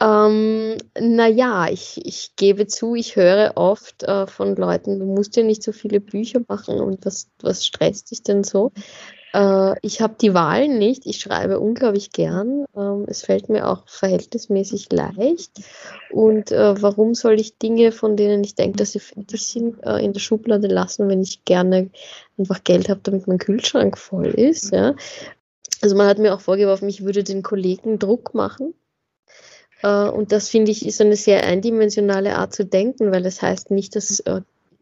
Ähm, 0.00 0.78
naja, 0.98 1.68
ich, 1.68 2.00
ich 2.04 2.34
gebe 2.36 2.66
zu, 2.66 2.94
ich 2.94 3.14
höre 3.14 3.52
oft 3.56 4.04
äh, 4.04 4.26
von 4.26 4.56
Leuten, 4.56 4.98
du 4.98 5.04
musst 5.04 5.36
ja 5.36 5.42
nicht 5.42 5.62
so 5.62 5.72
viele 5.72 6.00
Bücher 6.00 6.40
machen 6.48 6.80
und 6.80 7.04
was, 7.04 7.28
was 7.40 7.66
stresst 7.66 8.10
dich 8.10 8.22
denn 8.22 8.42
so? 8.42 8.72
Äh, 9.32 9.74
ich 9.80 10.00
habe 10.00 10.14
die 10.20 10.34
Wahl 10.34 10.68
nicht. 10.68 11.06
Ich 11.06 11.20
schreibe 11.20 11.58
unglaublich 11.60 12.12
gern. 12.12 12.64
Ähm, 12.76 13.04
es 13.08 13.22
fällt 13.22 13.48
mir 13.48 13.68
auch 13.68 13.88
verhältnismäßig 13.88 14.92
leicht. 14.92 15.52
Und 16.10 16.52
äh, 16.52 16.80
warum 16.80 17.14
soll 17.14 17.40
ich 17.40 17.58
Dinge, 17.58 17.92
von 17.92 18.16
denen 18.16 18.44
ich 18.44 18.54
denke, 18.54 18.78
dass 18.78 18.92
sie 18.92 19.00
fertig 19.00 19.46
sind, 19.46 19.82
äh, 19.84 20.04
in 20.04 20.12
der 20.12 20.20
Schublade 20.20 20.68
lassen, 20.68 21.08
wenn 21.08 21.22
ich 21.22 21.44
gerne 21.44 21.90
einfach 22.38 22.62
Geld 22.64 22.88
habe, 22.88 23.00
damit 23.02 23.26
mein 23.26 23.38
Kühlschrank 23.38 23.98
voll 23.98 24.26
ist? 24.26 24.72
Ja? 24.72 24.94
Also 25.80 25.96
man 25.96 26.06
hat 26.06 26.18
mir 26.18 26.34
auch 26.34 26.40
vorgeworfen, 26.40 26.88
ich 26.88 27.04
würde 27.04 27.24
den 27.24 27.42
Kollegen 27.42 27.98
Druck 27.98 28.34
machen. 28.34 28.74
Äh, 29.82 30.08
und 30.08 30.32
das 30.32 30.48
finde 30.48 30.70
ich 30.70 30.86
ist 30.86 31.00
eine 31.00 31.16
sehr 31.16 31.44
eindimensionale 31.44 32.36
Art 32.36 32.54
zu 32.54 32.64
denken, 32.64 33.12
weil 33.12 33.22
das 33.22 33.42
heißt 33.42 33.70
nicht, 33.70 33.96
dass 33.96 34.22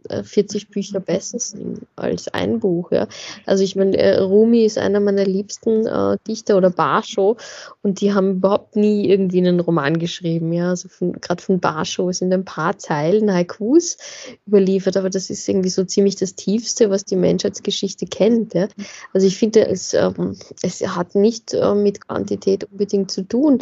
40 0.09 0.63
äh, 0.63 0.67
Bücher 0.67 1.01
besser 1.01 1.39
sind 1.39 1.81
als 1.97 2.29
ein 2.29 2.61
Buch. 2.61 2.91
Ja. 2.93 3.07
Also 3.47 3.63
ich 3.63 3.77
meine, 3.77 3.97
äh, 3.97 4.19
Rumi 4.19 4.65
ist 4.65 4.79
einer 4.79 5.01
meiner 5.01 5.25
liebsten 5.25 5.87
äh, 5.87 6.17
Dichter 6.27 6.57
oder 6.57 6.71
Basho 6.71 7.37
und 7.83 8.01
die 8.01 8.13
haben 8.13 8.33
überhaupt 8.33 8.77
nie 8.77 9.09
irgendwie 9.09 9.39
einen 9.39 9.61
Roman 9.61 9.99
geschrieben. 9.99 10.53
Ja. 10.53 10.71
Also 10.71 10.89
gerade 11.01 11.43
von 11.43 11.61
Basho 11.61 12.11
sind 12.13 12.33
ein 12.33 12.45
paar 12.45 12.79
Zeilen 12.79 13.33
Haikus 13.33 13.99
überliefert, 14.47 14.97
aber 14.97 15.11
das 15.11 15.31
ist 15.31 15.49
irgendwie 15.49 15.71
so 15.71 15.85
ziemlich 15.85 16.17
das 16.17 16.35
Tiefste, 16.35 16.91
was 16.91 17.05
die 17.05 17.17
Menschheitsgeschichte 17.17 18.07
kennt. 18.07 18.55
Ja. 18.55 18.69
Also 19.13 19.27
ich 19.27 19.37
finde, 19.37 19.67
es, 19.67 19.95
ähm, 19.95 20.37
es 20.63 20.81
hat 20.87 21.15
nicht 21.15 21.55
äh, 21.55 21.75
mit 21.75 22.07
Quantität 22.07 22.65
unbedingt 22.65 23.11
zu 23.11 23.23
tun. 23.23 23.61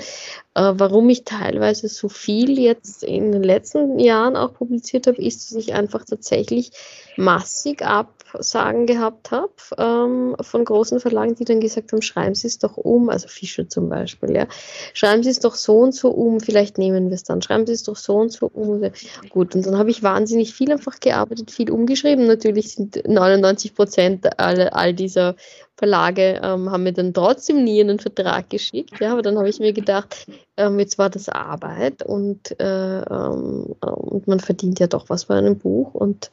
Äh, 0.55 0.75
warum 0.77 1.09
ich 1.09 1.25
teilweise 1.25 1.89
so 1.89 2.09
viel 2.09 2.59
jetzt 2.59 3.03
in 3.03 3.33
den 3.33 3.43
letzten 3.43 3.99
Jahren 3.99 4.37
auch 4.37 4.55
publiziert 4.55 5.07
habe, 5.07 5.21
ist, 5.21 5.51
dass 5.51 5.59
ich 5.59 5.75
einfach 5.75 6.05
tatsächlich 6.05 6.28
tatsächlich 6.29 6.71
massig 7.19 7.83
Absagen 7.83 8.87
gehabt 8.87 9.33
habe 9.33 9.53
ähm, 9.77 10.37
von 10.41 10.65
großen 10.65 11.01
Verlagen, 11.01 11.35
die 11.35 11.45
dann 11.45 11.61
gesagt 11.61 11.93
haben, 11.93 12.01
schreiben 12.01 12.37
Sie 12.37 12.47
es 12.47 12.59
doch 12.59 12.77
um, 12.77 13.09
also 13.09 13.27
Fischer 13.27 13.69
zum 13.69 13.89
Beispiel, 13.89 14.37
ja, 14.37 14.47
schreiben 14.95 15.25
Sie 15.25 15.31
es 15.31 15.41
doch 15.41 15.57
so 15.57 15.79
und 15.79 15.95
so 15.95 16.11
um, 16.11 16.39
vielleicht 16.39 16.79
nehmen 16.79 17.09
wir 17.09 17.15
es 17.15 17.25
dann, 17.25 17.43
schreiben 17.43 17.67
Sie 17.67 17.73
es 17.73 17.83
doch 17.83 17.97
so 17.97 18.15
und 18.17 18.31
so 18.31 18.47
um. 18.47 18.83
Gut, 19.31 19.55
und 19.57 19.67
dann 19.67 19.79
habe 19.79 19.91
ich 19.91 20.03
wahnsinnig 20.03 20.55
viel 20.55 20.71
einfach 20.71 21.01
gearbeitet, 21.01 21.51
viel 21.51 21.71
umgeschrieben. 21.71 22.27
Natürlich 22.27 22.75
sind 22.75 23.03
99 23.07 23.75
Prozent 23.75 24.39
all, 24.39 24.69
all 24.69 24.95
dieser 24.95 25.35
Verlage 25.77 26.41
ähm, 26.43 26.71
haben 26.71 26.83
mir 26.83 26.93
dann 26.93 27.15
trotzdem 27.15 27.65
nie 27.65 27.81
einen 27.81 27.99
Vertrag 27.99 28.51
geschickt, 28.51 29.01
ja, 29.01 29.13
aber 29.13 29.23
dann 29.23 29.39
habe 29.39 29.49
ich 29.49 29.61
mir 29.61 29.73
gedacht, 29.73 30.27
ähm, 30.57 30.79
jetzt 30.81 30.99
war 30.99 31.09
das 31.09 31.29
Arbeit 31.29 32.03
und, 32.03 32.59
äh, 32.61 33.01
ähm, 33.01 33.75
und 33.81 34.27
man 34.27 34.41
verdient 34.41 34.81
ja 34.81 34.89
doch 34.89 35.09
was 35.09 35.27
bei 35.27 35.37
einem 35.37 35.57
Buch 35.57 35.95
und 35.95 36.31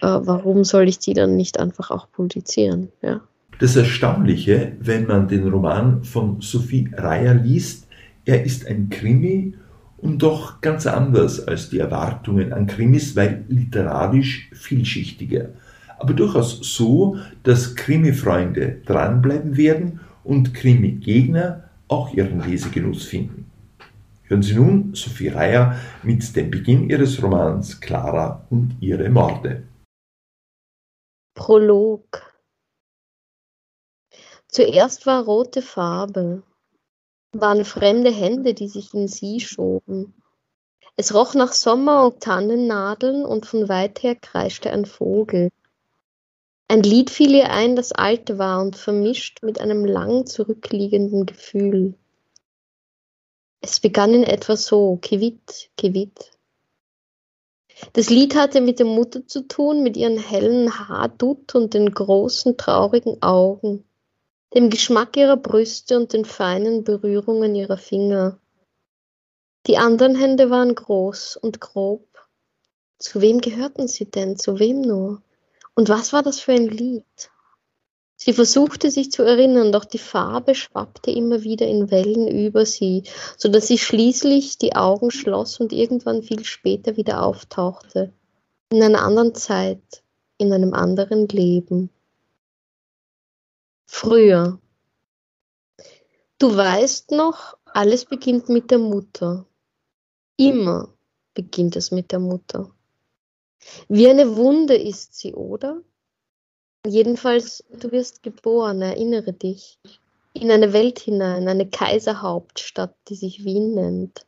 warum 0.00 0.64
soll 0.64 0.88
ich 0.88 0.98
die 0.98 1.14
dann 1.14 1.36
nicht 1.36 1.58
einfach 1.58 1.90
auch 1.90 2.10
publizieren, 2.10 2.88
ja. 3.02 3.20
Das 3.60 3.74
Erstaunliche, 3.74 4.72
wenn 4.78 5.06
man 5.06 5.26
den 5.26 5.48
Roman 5.48 6.04
von 6.04 6.40
Sophie 6.40 6.88
Reier 6.96 7.34
liest, 7.34 7.88
er 8.24 8.44
ist 8.44 8.66
ein 8.68 8.88
Krimi 8.88 9.54
und 9.96 10.22
doch 10.22 10.60
ganz 10.60 10.86
anders 10.86 11.44
als 11.48 11.68
die 11.68 11.80
Erwartungen 11.80 12.52
an 12.52 12.68
Krimis, 12.68 13.16
weil 13.16 13.44
literarisch 13.48 14.48
vielschichtiger 14.52 15.48
aber 15.98 16.14
durchaus 16.14 16.60
so, 16.62 17.16
dass 17.42 17.74
Krimi-Freunde 17.74 18.78
dranbleiben 18.86 19.56
werden 19.56 20.00
und 20.24 20.54
Krimi-Gegner 20.54 21.64
auch 21.88 22.12
ihren 22.14 22.40
Lesegenuss 22.40 23.04
finden. 23.04 23.46
Hören 24.24 24.42
Sie 24.42 24.54
nun 24.54 24.90
Sophie 24.94 25.28
Reier 25.28 25.76
mit 26.02 26.36
dem 26.36 26.50
Beginn 26.50 26.88
ihres 26.90 27.22
Romans 27.22 27.80
Clara 27.80 28.44
und 28.50 28.76
ihre 28.80 29.08
Morde. 29.08 29.62
Prolog 31.38 32.34
Zuerst 34.48 35.06
war 35.06 35.22
rote 35.24 35.62
Farbe, 35.62 36.42
waren 37.30 37.64
fremde 37.64 38.10
Hände, 38.10 38.54
die 38.54 38.66
sich 38.66 38.92
in 38.92 39.06
sie 39.06 39.38
schoben. 39.38 40.20
Es 40.96 41.14
roch 41.14 41.34
nach 41.34 41.52
Sommer 41.52 42.04
und 42.04 42.20
Tannennadeln 42.20 43.24
und 43.24 43.46
von 43.46 43.68
weit 43.68 44.02
her 44.02 44.16
kreischte 44.16 44.72
ein 44.72 44.84
Vogel. 44.84 45.50
Ein 46.66 46.82
Lied 46.82 47.08
fiel 47.08 47.32
ihr 47.36 47.50
ein, 47.50 47.76
das 47.76 47.92
alt 47.92 48.36
war 48.36 48.60
und 48.60 48.74
vermischt 48.74 49.44
mit 49.44 49.60
einem 49.60 49.84
lang 49.84 50.26
zurückliegenden 50.26 51.24
Gefühl. 51.24 51.94
Es 53.60 53.78
begann 53.78 54.12
in 54.12 54.24
etwa 54.24 54.56
so, 54.56 54.96
Kevit, 55.00 55.70
Kevit. 55.76 56.32
Das 57.92 58.10
Lied 58.10 58.34
hatte 58.34 58.60
mit 58.60 58.78
der 58.78 58.86
Mutter 58.86 59.26
zu 59.26 59.46
tun, 59.46 59.82
mit 59.82 59.96
ihren 59.96 60.18
hellen 60.18 60.78
Haardutt 60.78 61.54
und 61.54 61.74
den 61.74 61.92
großen, 61.92 62.56
traurigen 62.56 63.22
Augen, 63.22 63.84
dem 64.54 64.70
Geschmack 64.70 65.16
ihrer 65.16 65.36
Brüste 65.36 65.96
und 65.96 66.12
den 66.12 66.24
feinen 66.24 66.84
Berührungen 66.84 67.54
ihrer 67.54 67.78
Finger. 67.78 68.38
Die 69.66 69.78
anderen 69.78 70.14
Hände 70.14 70.50
waren 70.50 70.74
groß 70.74 71.36
und 71.36 71.60
grob. 71.60 72.06
Zu 72.98 73.20
wem 73.20 73.40
gehörten 73.40 73.86
sie 73.86 74.06
denn? 74.06 74.36
Zu 74.36 74.58
wem 74.58 74.80
nur? 74.80 75.22
Und 75.74 75.88
was 75.88 76.12
war 76.12 76.22
das 76.22 76.40
für 76.40 76.52
ein 76.52 76.68
Lied? 76.68 77.30
Sie 78.20 78.32
versuchte 78.32 78.90
sich 78.90 79.12
zu 79.12 79.22
erinnern, 79.22 79.70
doch 79.70 79.84
die 79.84 79.98
Farbe 79.98 80.56
schwappte 80.56 81.12
immer 81.12 81.44
wieder 81.44 81.68
in 81.68 81.92
Wellen 81.92 82.26
über 82.26 82.66
sie, 82.66 83.04
so 83.36 83.48
dass 83.48 83.68
sie 83.68 83.78
schließlich 83.78 84.58
die 84.58 84.74
Augen 84.74 85.12
schloss 85.12 85.60
und 85.60 85.72
irgendwann 85.72 86.24
viel 86.24 86.44
später 86.44 86.96
wieder 86.96 87.22
auftauchte. 87.22 88.12
In 88.70 88.82
einer 88.82 89.02
anderen 89.02 89.36
Zeit, 89.36 90.02
in 90.36 90.52
einem 90.52 90.74
anderen 90.74 91.28
Leben. 91.28 91.90
Früher. 93.86 94.58
Du 96.38 96.56
weißt 96.56 97.12
noch, 97.12 97.56
alles 97.66 98.04
beginnt 98.04 98.48
mit 98.48 98.72
der 98.72 98.78
Mutter. 98.78 99.46
Immer 100.36 100.92
beginnt 101.34 101.76
es 101.76 101.92
mit 101.92 102.10
der 102.10 102.18
Mutter. 102.18 102.68
Wie 103.88 104.08
eine 104.08 104.34
Wunde 104.34 104.74
ist 104.74 105.14
sie, 105.14 105.34
oder? 105.34 105.82
Jedenfalls, 106.88 107.64
du 107.80 107.92
wirst 107.92 108.22
geboren, 108.22 108.80
erinnere 108.80 109.34
dich, 109.34 109.78
in 110.32 110.50
eine 110.50 110.72
Welt 110.72 110.98
hinein, 110.98 111.46
eine 111.46 111.68
Kaiserhauptstadt, 111.68 112.94
die 113.08 113.14
sich 113.14 113.44
Wien 113.44 113.74
nennt. 113.74 114.24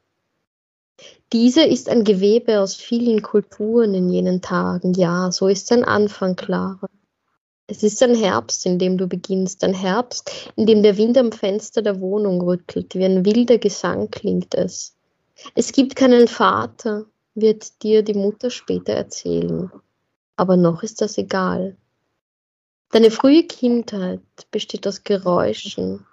Diese 1.32 1.62
ist 1.62 1.88
ein 1.88 2.04
Gewebe 2.04 2.60
aus 2.60 2.74
vielen 2.74 3.22
Kulturen 3.22 3.94
in 3.94 4.10
jenen 4.10 4.42
Tagen. 4.42 4.92
Ja, 4.92 5.32
so 5.32 5.48
ist 5.48 5.72
ein 5.72 5.84
Anfang, 5.84 6.36
Clara. 6.36 6.88
Es 7.66 7.82
ist 7.82 8.02
ein 8.02 8.14
Herbst, 8.14 8.66
in 8.66 8.78
dem 8.78 8.98
du 8.98 9.06
beginnst, 9.06 9.64
ein 9.64 9.72
Herbst, 9.72 10.52
in 10.56 10.66
dem 10.66 10.82
der 10.82 10.98
Wind 10.98 11.16
am 11.16 11.32
Fenster 11.32 11.80
der 11.80 12.00
Wohnung 12.00 12.42
rüttelt, 12.42 12.94
wie 12.94 13.04
ein 13.04 13.24
wilder 13.24 13.56
Gesang 13.56 14.10
klingt 14.10 14.54
es. 14.54 14.94
Es 15.54 15.72
gibt 15.72 15.96
keinen 15.96 16.28
Vater, 16.28 17.06
wird 17.34 17.82
dir 17.82 18.02
die 18.02 18.14
Mutter 18.14 18.50
später 18.50 18.92
erzählen. 18.92 19.70
Aber 20.36 20.58
noch 20.58 20.82
ist 20.82 21.00
das 21.00 21.16
egal. 21.16 21.76
Deine 22.92 23.12
frühe 23.12 23.44
Kindheit 23.44 24.20
besteht 24.50 24.84
aus 24.86 25.04
Geräuschen, 25.04 26.06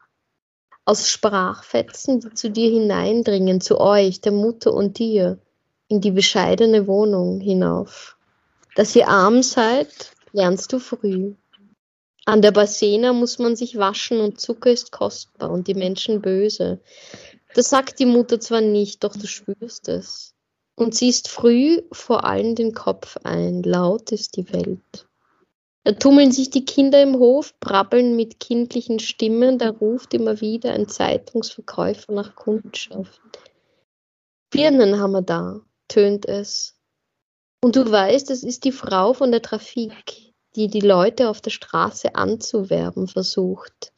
aus 0.85 1.09
Sprachfetzen, 1.09 2.19
die 2.19 2.33
zu 2.35 2.51
dir 2.51 2.69
hineindringen, 2.69 3.61
zu 3.61 3.79
euch, 3.79 4.21
der 4.21 4.31
Mutter 4.31 4.73
und 4.73 4.99
dir, 4.99 5.39
in 5.87 6.01
die 6.01 6.11
bescheidene 6.11 6.85
Wohnung 6.85 7.39
hinauf. 7.39 8.15
Dass 8.75 8.95
ihr 8.95 9.07
arm 9.07 9.41
seid, 9.41 10.11
lernst 10.33 10.71
du 10.71 10.77
früh. 10.77 11.33
An 12.25 12.43
der 12.43 12.51
Bassena 12.51 13.11
muss 13.11 13.39
man 13.39 13.55
sich 13.55 13.77
waschen 13.77 14.19
und 14.19 14.39
Zucker 14.39 14.69
ist 14.69 14.91
kostbar 14.91 15.49
und 15.49 15.67
die 15.67 15.73
Menschen 15.73 16.21
böse. 16.21 16.79
Das 17.55 17.69
sagt 17.69 17.97
die 17.97 18.05
Mutter 18.05 18.39
zwar 18.39 18.61
nicht, 18.61 19.03
doch 19.03 19.15
du 19.15 19.25
spürst 19.25 19.87
es 19.87 20.35
und 20.75 20.93
ziehst 20.93 21.27
früh 21.27 21.81
vor 21.91 22.23
allen 22.23 22.53
den 22.53 22.75
Kopf 22.75 23.17
ein, 23.23 23.63
laut 23.63 24.11
ist 24.11 24.37
die 24.37 24.53
Welt. 24.53 25.06
Da 25.87 25.93
tummeln 25.93 26.33
sich 26.33 26.49
die 26.49 26.65
Kinder 26.65 27.01
im 27.01 27.17
Hof, 27.17 27.57
brabbeln 27.61 28.17
mit 28.17 28.41
kindlichen 28.41 28.99
Stimmen, 28.99 29.57
da 29.57 29.69
ruft 29.69 30.13
immer 30.13 30.41
wieder 30.41 30.73
ein 30.73 30.89
Zeitungsverkäufer 30.89 32.11
nach 32.11 32.35
Kundschaft. 32.35 33.21
Birnen 34.49 34.99
haben 34.99 35.13
wir 35.13 35.21
da, 35.21 35.61
tönt 35.87 36.25
es. 36.25 36.77
Und 37.63 37.77
du 37.77 37.89
weißt, 37.89 38.29
es 38.31 38.43
ist 38.43 38.65
die 38.65 38.73
Frau 38.73 39.13
von 39.13 39.31
der 39.31 39.41
Trafik, 39.41 40.33
die 40.57 40.67
die 40.67 40.81
Leute 40.81 41.29
auf 41.29 41.39
der 41.39 41.51
Straße 41.51 42.15
anzuwerben 42.15 43.07
versucht. 43.07 43.93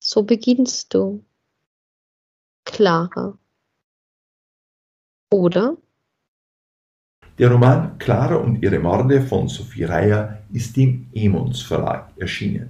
So 0.00 0.24
beginnst 0.24 0.92
du. 0.94 1.24
Clara. 2.64 3.38
Oder? 5.30 5.76
Der 7.38 7.50
Roman 7.50 7.98
Clara 7.98 8.36
und 8.36 8.62
ihre 8.62 8.78
Morde 8.78 9.20
von 9.20 9.46
Sophie 9.48 9.84
Reyer 9.84 10.38
ist 10.52 10.78
im 10.78 11.06
Emons 11.12 11.60
Verlag 11.60 12.10
erschienen. 12.16 12.68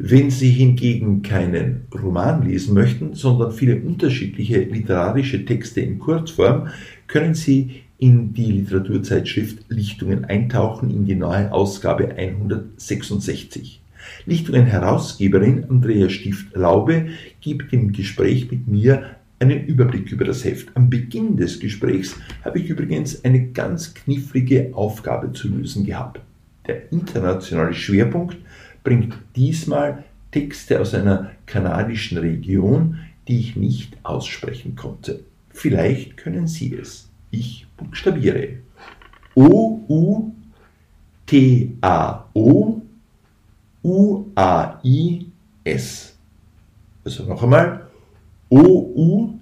Wenn 0.00 0.28
Sie 0.28 0.50
hingegen 0.50 1.22
keinen 1.22 1.86
Roman 1.94 2.42
lesen 2.42 2.74
möchten, 2.74 3.14
sondern 3.14 3.52
viele 3.52 3.76
unterschiedliche 3.76 4.58
literarische 4.58 5.44
Texte 5.44 5.82
in 5.82 6.00
Kurzform, 6.00 6.66
können 7.06 7.34
Sie 7.34 7.82
in 7.98 8.34
die 8.34 8.50
Literaturzeitschrift 8.50 9.66
Lichtungen 9.68 10.24
eintauchen 10.24 10.90
in 10.90 11.04
die 11.04 11.14
neue 11.14 11.52
Ausgabe 11.52 12.16
166. 12.16 13.80
Lichtungen 14.26 14.66
Herausgeberin 14.66 15.64
Andrea 15.70 16.08
Stift-Laube 16.08 17.06
gibt 17.40 17.72
im 17.72 17.92
Gespräch 17.92 18.50
mit 18.50 18.66
mir 18.66 19.16
einen 19.44 19.66
Überblick 19.66 20.10
über 20.10 20.24
das 20.24 20.44
Heft. 20.44 20.68
Am 20.74 20.90
Beginn 20.90 21.36
des 21.36 21.60
Gesprächs 21.60 22.16
habe 22.44 22.58
ich 22.58 22.68
übrigens 22.68 23.24
eine 23.24 23.48
ganz 23.48 23.94
knifflige 23.94 24.70
Aufgabe 24.74 25.32
zu 25.32 25.48
lösen 25.48 25.84
gehabt. 25.84 26.20
Der 26.66 26.90
internationale 26.90 27.74
Schwerpunkt 27.74 28.36
bringt 28.82 29.14
diesmal 29.36 30.04
Texte 30.30 30.80
aus 30.80 30.94
einer 30.94 31.30
kanadischen 31.46 32.18
Region, 32.18 32.98
die 33.28 33.38
ich 33.38 33.54
nicht 33.56 33.96
aussprechen 34.02 34.74
konnte. 34.76 35.20
Vielleicht 35.50 36.16
können 36.16 36.46
Sie 36.46 36.74
es. 36.74 37.10
Ich 37.30 37.66
buchstabiere. 37.76 38.60
O-U-T-A-O 39.34 40.34
U-A-I-S. 43.84 45.26
Also 47.04 47.24
noch 47.24 47.42
einmal. 47.42 47.83
O-U-T-A-O-U-A-I-S. 48.54 49.40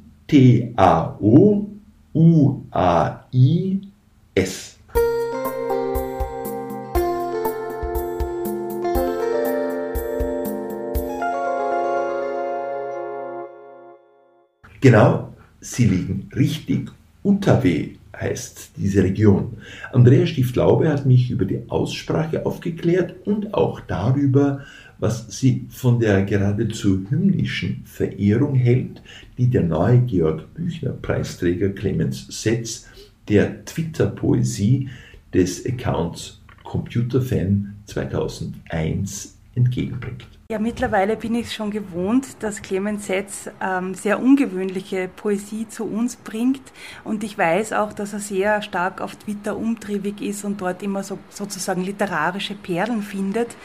Genau, 14.81 15.35
Sie 15.61 15.85
liegen 15.85 16.31
richtig. 16.35 16.91
Utaweh 17.23 17.97
heißt 18.17 18.73
diese 18.79 19.03
Region. 19.03 19.59
Andrea 19.93 20.27
Stift-Laube 20.27 20.89
hat 20.89 21.05
mich 21.05 21.31
über 21.31 21.45
die 21.45 21.69
Aussprache 21.69 22.47
aufgeklärt 22.47 23.15
und 23.27 23.53
auch 23.53 23.81
darüber, 23.81 24.63
was 25.03 25.27
sie 25.37 25.67
von 25.69 25.99
der 25.99 26.23
geradezu 26.23 27.05
hymnischen 27.11 27.83
Verehrung 27.85 28.55
hält, 28.55 29.03
die 29.37 29.49
der 29.49 29.65
neue 29.65 29.99
Georg 30.03 30.55
Büchner 30.55 30.93
Preisträger 30.93 31.71
Clemens 31.71 32.25
Setz 32.29 32.89
der 33.29 33.65
Twitter-Poesie 33.65 34.91
des 35.35 35.67
Accounts 35.67 36.41
Computerfan 36.63 37.75
2001 37.87 39.37
entgegenbringt. 39.57 40.29
Ja, 40.51 40.59
mittlerweile 40.59 41.17
bin 41.17 41.35
ich 41.35 41.47
es 41.47 41.55
schon 41.55 41.71
gewohnt, 41.71 42.43
dass 42.43 42.61
Clemens 42.61 43.07
Setz 43.07 43.49
ähm, 43.63 43.95
sehr 43.95 44.21
ungewöhnliche 44.21 45.09
Poesie 45.09 45.67
zu 45.67 45.85
uns 45.85 46.17
bringt. 46.17 46.61
Und 47.05 47.25
ich 47.25 47.39
weiß 47.39 47.73
auch, 47.73 47.95
dass 47.95 48.13
er 48.13 48.19
sehr 48.19 48.61
stark 48.61 49.01
auf 49.01 49.17
Twitter 49.17 49.57
umtriebig 49.57 50.21
ist 50.21 50.45
und 50.45 50.61
dort 50.61 50.83
immer 50.83 51.05
so, 51.05 51.19
sozusagen 51.31 51.83
literarische 51.83 52.55
Perlen 52.55 53.01
findet. 53.03 53.57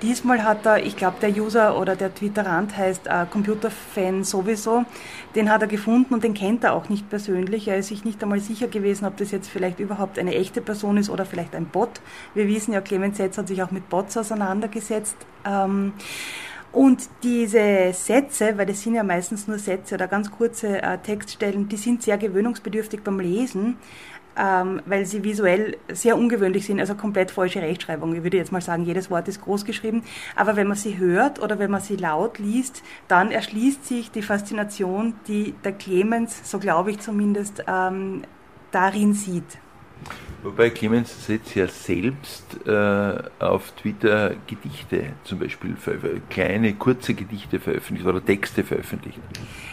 Diesmal 0.00 0.42
hat 0.42 0.66
er, 0.66 0.84
ich 0.84 0.96
glaube, 0.96 1.18
der 1.22 1.30
User 1.30 1.78
oder 1.78 1.94
der 1.94 2.12
Twitterant 2.12 2.76
heißt 2.76 3.06
äh, 3.06 3.24
Computerfan 3.30 4.24
sowieso, 4.24 4.84
den 5.36 5.48
hat 5.48 5.62
er 5.62 5.68
gefunden 5.68 6.12
und 6.12 6.24
den 6.24 6.34
kennt 6.34 6.64
er 6.64 6.72
auch 6.72 6.88
nicht 6.88 7.08
persönlich. 7.08 7.68
Er 7.68 7.76
ist 7.76 7.86
sich 7.86 8.04
nicht 8.04 8.20
einmal 8.20 8.40
sicher 8.40 8.66
gewesen, 8.66 9.04
ob 9.04 9.16
das 9.16 9.30
jetzt 9.30 9.48
vielleicht 9.48 9.78
überhaupt 9.78 10.18
eine 10.18 10.34
echte 10.34 10.60
Person 10.60 10.96
ist 10.96 11.08
oder 11.08 11.24
vielleicht 11.24 11.54
ein 11.54 11.66
Bot. 11.66 12.00
Wir 12.34 12.48
wissen 12.48 12.72
ja, 12.72 12.80
Clemens 12.80 13.18
Setz 13.18 13.38
hat 13.38 13.46
sich 13.46 13.62
auch 13.62 13.70
mit 13.70 13.88
Bots 13.88 14.16
auseinandergesetzt. 14.16 15.16
Ähm, 15.44 15.92
und 16.72 17.08
diese 17.22 17.92
Sätze, 17.92 18.56
weil 18.56 18.66
das 18.66 18.80
sind 18.80 18.94
ja 18.94 19.02
meistens 19.02 19.46
nur 19.46 19.58
Sätze 19.58 19.94
oder 19.94 20.08
ganz 20.08 20.30
kurze 20.30 20.82
äh, 20.82 20.98
Textstellen, 20.98 21.68
die 21.68 21.76
sind 21.76 22.02
sehr 22.02 22.16
gewöhnungsbedürftig 22.16 23.02
beim 23.02 23.20
Lesen, 23.20 23.76
ähm, 24.38 24.80
weil 24.86 25.04
sie 25.04 25.22
visuell 25.22 25.76
sehr 25.92 26.16
ungewöhnlich 26.16 26.64
sind, 26.64 26.80
also 26.80 26.94
komplett 26.94 27.30
falsche 27.30 27.60
Rechtschreibung. 27.60 28.14
Ich 28.14 28.22
würde 28.22 28.38
jetzt 28.38 28.52
mal 28.52 28.62
sagen, 28.62 28.84
jedes 28.84 29.10
Wort 29.10 29.28
ist 29.28 29.42
groß 29.42 29.66
geschrieben. 29.66 30.02
Aber 30.34 30.56
wenn 30.56 30.66
man 30.66 30.76
sie 30.78 30.96
hört 30.96 31.42
oder 31.42 31.58
wenn 31.58 31.70
man 31.70 31.82
sie 31.82 31.96
laut 31.96 32.38
liest, 32.38 32.82
dann 33.06 33.30
erschließt 33.30 33.84
sich 33.84 34.10
die 34.10 34.22
Faszination, 34.22 35.12
die 35.28 35.54
der 35.64 35.72
Clemens, 35.72 36.50
so 36.50 36.58
glaube 36.58 36.90
ich 36.92 37.00
zumindest, 37.00 37.64
ähm, 37.68 38.22
darin 38.70 39.12
sieht. 39.12 39.58
Wobei 40.42 40.70
Clemens 40.70 41.26
Setz 41.26 41.54
ja 41.54 41.68
selbst 41.68 42.66
äh, 42.66 43.14
auf 43.38 43.70
Twitter 43.72 44.32
Gedichte 44.48 45.04
zum 45.22 45.38
Beispiel, 45.38 45.76
kleine, 46.30 46.74
kurze 46.74 47.14
Gedichte 47.14 47.60
veröffentlicht 47.60 48.08
oder 48.08 48.24
Texte 48.24 48.64
veröffentlicht. 48.64 49.20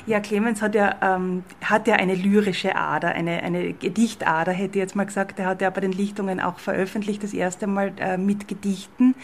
Ja, 0.06 0.20
Clemens 0.20 0.62
hat 0.62 0.76
ja, 0.76 0.96
ähm, 1.02 1.44
hat 1.64 1.88
ja 1.88 1.96
eine 1.96 2.14
lyrische 2.14 2.76
Ader, 2.76 3.10
eine, 3.10 3.42
eine 3.42 3.74
Gedichtader, 3.74 4.52
hätte 4.52 4.78
ich 4.78 4.84
jetzt 4.84 4.96
mal 4.96 5.06
gesagt. 5.06 5.40
Er 5.40 5.48
hat 5.48 5.62
ja 5.64 5.72
bei 5.72 5.82
den 5.82 5.92
Lichtungen 5.92 6.40
auch 6.40 6.60
veröffentlicht, 6.60 7.24
das 7.24 7.34
erste 7.34 7.66
Mal 7.66 7.94
äh, 7.98 8.18
mit 8.18 8.48
Gedichten. 8.48 9.16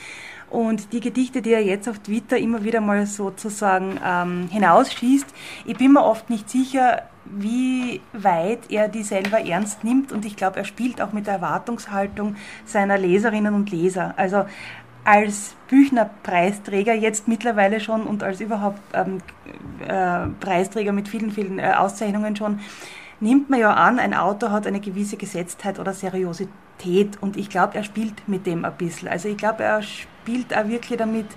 Und 0.49 0.93
die 0.93 0.99
Gedichte, 0.99 1.43
die 1.43 1.53
er 1.53 1.63
jetzt 1.63 1.87
auf 1.87 1.99
Twitter 1.99 2.37
immer 2.37 2.63
wieder 2.63 2.81
mal 2.81 3.05
sozusagen 3.05 3.99
ähm, 4.03 4.47
hinausschießt, 4.51 5.27
ich 5.65 5.77
bin 5.77 5.93
mir 5.93 6.03
oft 6.03 6.29
nicht 6.29 6.49
sicher, 6.49 7.03
wie 7.25 8.01
weit 8.13 8.71
er 8.71 8.87
die 8.87 9.03
selber 9.03 9.45
ernst 9.45 9.83
nimmt. 9.83 10.11
Und 10.11 10.25
ich 10.25 10.35
glaube, 10.35 10.59
er 10.59 10.65
spielt 10.65 11.01
auch 11.01 11.13
mit 11.13 11.27
der 11.27 11.35
Erwartungshaltung 11.35 12.35
seiner 12.65 12.97
Leserinnen 12.97 13.53
und 13.53 13.71
Leser. 13.71 14.13
Also 14.17 14.45
als 15.03 15.55
Büchner-Preisträger 15.67 16.93
jetzt 16.93 17.27
mittlerweile 17.27 17.79
schon 17.79 18.03
und 18.03 18.23
als 18.23 18.41
überhaupt 18.41 18.79
ähm, 18.93 19.19
äh, 19.87 20.27
Preisträger 20.39 20.91
mit 20.91 21.07
vielen, 21.07 21.31
vielen 21.31 21.59
äh, 21.59 21.73
Auszeichnungen 21.77 22.35
schon, 22.35 22.59
nimmt 23.19 23.49
man 23.49 23.59
ja 23.59 23.73
an, 23.73 23.99
ein 23.99 24.13
Autor 24.13 24.51
hat 24.51 24.67
eine 24.67 24.79
gewisse 24.79 25.15
Gesetztheit 25.15 25.79
oder 25.79 25.93
Seriosität 25.93 27.17
und 27.21 27.37
ich 27.37 27.49
glaube, 27.49 27.75
er 27.75 27.83
spielt 27.83 28.27
mit 28.27 28.45
dem 28.45 28.65
ein 28.65 28.73
bisschen. 28.77 29.07
Also 29.07 29.29
ich 29.29 29.37
glaube, 29.37 29.63
er 29.63 29.81
spielt 29.83 30.57
auch 30.57 30.67
wirklich 30.67 30.97
damit, 30.97 31.27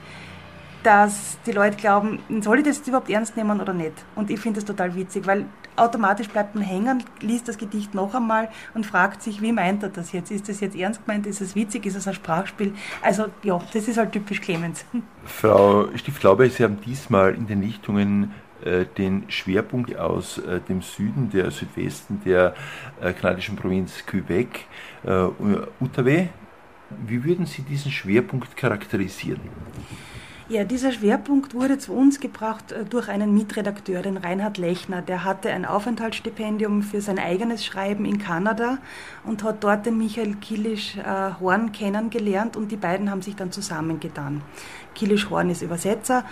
dass 0.83 1.39
die 1.47 1.53
Leute 1.53 1.77
glauben, 1.77 2.21
soll 2.41 2.59
ich 2.59 2.65
das 2.65 2.87
überhaupt 2.87 3.11
ernst 3.11 3.37
nehmen 3.37 3.61
oder 3.61 3.73
nicht? 3.73 3.93
Und 4.15 4.31
ich 4.31 4.41
finde 4.41 4.61
das 4.61 4.65
total 4.65 4.95
witzig, 4.95 5.27
weil 5.27 5.47
automatisch 5.77 6.29
bleibt 6.29 6.55
man 6.55 6.65
hängen, 6.65 7.03
liest 7.21 7.49
das 7.49 7.59
Gedicht 7.59 7.95
noch 7.95 8.15
einmal 8.15 8.49
und 8.75 8.87
fragt 8.87 9.23
sich, 9.23 9.41
wie 9.43 9.53
meint 9.53 9.83
er 9.83 9.89
das 9.89 10.13
jetzt? 10.13 10.31
Ist 10.31 10.49
das 10.49 10.61
jetzt 10.61 10.77
ernst 10.77 11.05
gemeint? 11.05 11.27
Ist 11.27 11.41
es 11.41 11.55
witzig? 11.55 11.87
Ist 11.87 11.97
es 11.97 12.09
ein 12.09 12.15
Sprachspiel? 12.15 12.75
Also 13.03 13.27
ja, 13.43 13.61
das 13.73 13.89
ist 13.89 13.97
halt 13.97 14.13
typisch 14.13 14.41
Clemens. 14.41 14.85
Frau 15.25 15.89
Stift-Glaube, 15.95 16.49
Sie 16.51 16.65
haben 16.65 16.81
diesmal 16.81 17.35
in 17.35 17.47
den 17.47 17.63
Lichtungen 17.63 18.33
äh, 18.65 18.87
den 18.87 19.31
Schwerpunkt 19.31 19.97
aus 19.97 20.39
äh, 20.39 20.61
dem 20.61 20.83
Süden, 20.83 21.31
der 21.31 21.51
Südwesten 21.53 22.21
der 22.25 22.55
äh, 23.01 23.13
kanadischen 23.13 23.55
Provinz 23.55 24.05
Quebec, 24.05 24.67
Outaouais. 25.05 26.29
Wie 27.07 27.23
würden 27.23 27.47
Sie 27.47 27.63
diesen 27.63 27.93
Schwerpunkt 27.93 28.57
charakterisieren? 28.57 29.41
Ja, 30.51 30.65
dieser 30.65 30.93
Schwerpunkt 30.93 31.53
wurde 31.53 31.77
zu 31.77 31.93
uns 31.93 32.21
gebracht 32.21 32.73
äh, 32.73 32.87
durch 32.87 33.11
einen 33.11 33.35
Mitredakteur, 33.35 34.01
den 34.01 34.17
Reinhard 34.17 34.57
Lechner. 34.57 35.03
Der 35.03 35.23
hatte 35.23 35.51
ein 35.51 35.67
Aufenthaltsstipendium 35.67 36.83
für 36.83 37.03
sein 37.03 37.19
eigenes 37.19 37.67
Schreiben 37.67 38.07
in 38.07 38.17
Kanada 38.17 38.79
und 39.25 39.43
hat 39.43 39.63
dort 39.63 39.85
den 39.85 39.99
Michael 39.99 40.37
Kilisch-Horn 40.37 41.67
äh, 41.67 41.71
kennengelernt 41.71 42.57
und 42.57 42.73
die 42.73 42.77
beiden 42.77 43.11
haben 43.11 43.21
sich 43.21 43.37
dann 43.37 43.53
zusammengetan. 43.53 44.41
Kilisch 44.99 45.31
Horn 45.31 45.49
ist 45.49 45.63
Übersetzer, 45.63 46.25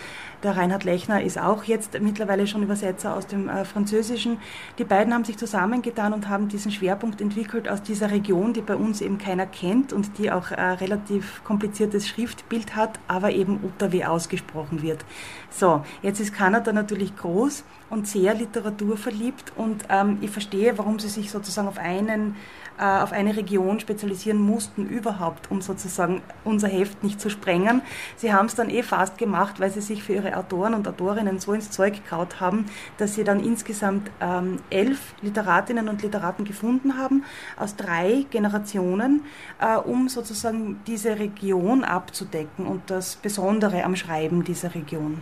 der 0.43 0.57
Reinhard 0.57 0.85
Lechner 0.85 1.23
ist 1.23 1.39
auch 1.39 1.65
jetzt 1.65 1.99
mittlerweile 2.01 2.47
schon 2.47 2.63
Übersetzer 2.63 3.17
aus 3.17 3.27
dem 3.27 3.49
äh, 3.49 3.65
Französischen. 3.65 4.39
Die 4.79 4.85
beiden 4.85 5.15
haben 5.15 5.25
sich 5.25 5.39
zusammengetan 5.39 6.13
und 6.13 6.29
haben 6.29 6.49
diesen 6.49 6.71
Schwerpunkt 6.71 7.21
entwickelt 7.21 7.69
aus 7.69 7.83
dieser 7.83 8.11
Region, 8.11 8.53
die 8.53 8.61
bei 8.61 8.77
uns 8.77 9.01
eben 9.01 9.19
keiner 9.19 9.47
kennt 9.47 9.93
und 9.93 10.19
die 10.19 10.31
auch 10.31 10.51
ein 10.51 10.75
relativ 10.75 11.43
kompliziertes 11.45 12.07
Schriftbild 12.07 12.77
hat, 12.77 12.99
aber 13.09 13.31
eben 13.31 13.61
Ottawa 13.65 14.09
ausgesprochen 14.09 14.83
wird. 14.83 15.05
So, 15.49 15.85
jetzt 16.03 16.21
ist 16.21 16.35
Kanada 16.35 16.73
natürlich 16.73 17.17
groß 17.17 17.65
und 17.89 18.07
sehr 18.07 18.35
literaturverliebt 18.35 19.53
und 19.57 19.85
ähm, 19.89 20.19
ich 20.21 20.31
verstehe, 20.31 20.77
warum 20.77 20.99
sie 20.99 21.09
sich 21.09 21.31
sozusagen 21.31 21.69
auf 21.69 21.79
einen 21.79 22.31
äh, 22.31 22.35
auf 22.79 23.13
eine 23.13 23.37
Region 23.37 23.81
spezialisieren 23.81 24.39
mussten 24.39 24.87
überhaupt, 24.87 25.51
um 25.51 25.61
sozusagen 25.61 26.23
unser 26.45 26.69
Heft 26.69 27.03
nicht 27.03 27.21
zu 27.21 27.31
sprengen. 27.31 27.83
Sie 28.17 28.33
haben 28.33 28.47
es 28.47 28.55
dann 28.55 28.71
eh 28.71 28.83
fast 28.83 29.19
gemacht, 29.19 29.61
weil 29.61 29.71
sie 29.71 29.81
sich 29.81 30.03
für 30.03 30.15
ihre 30.15 30.37
Autoren 30.37 30.75
und 30.75 30.87
Autorinnen 30.87 31.39
so 31.39 31.53
ins 31.53 31.71
Zeug 31.71 31.95
gekraut 31.95 32.41
haben, 32.41 32.67
dass 32.99 33.15
sie 33.15 33.25
dann 33.25 33.41
insgesamt 33.41 34.11
ähm, 34.21 34.59
elf 34.71 35.15
Literatinnen 35.23 35.89
und 35.89 36.03
Literaten 36.03 36.45
gefunden 36.45 36.99
haben 36.99 37.25
aus 37.57 37.77
drei 37.77 38.27
Generationen, 38.31 39.23
äh, 39.61 39.77
um 39.77 40.09
sozusagen 40.09 40.81
diese 40.87 41.19
Region 41.19 41.85
abzudecken 41.85 42.67
und 42.67 42.91
das 42.91 43.17
Besondere 43.17 43.85
am 43.85 43.97
Schreiben 43.97 44.45
dieser 44.45 44.75
Region. 44.75 45.21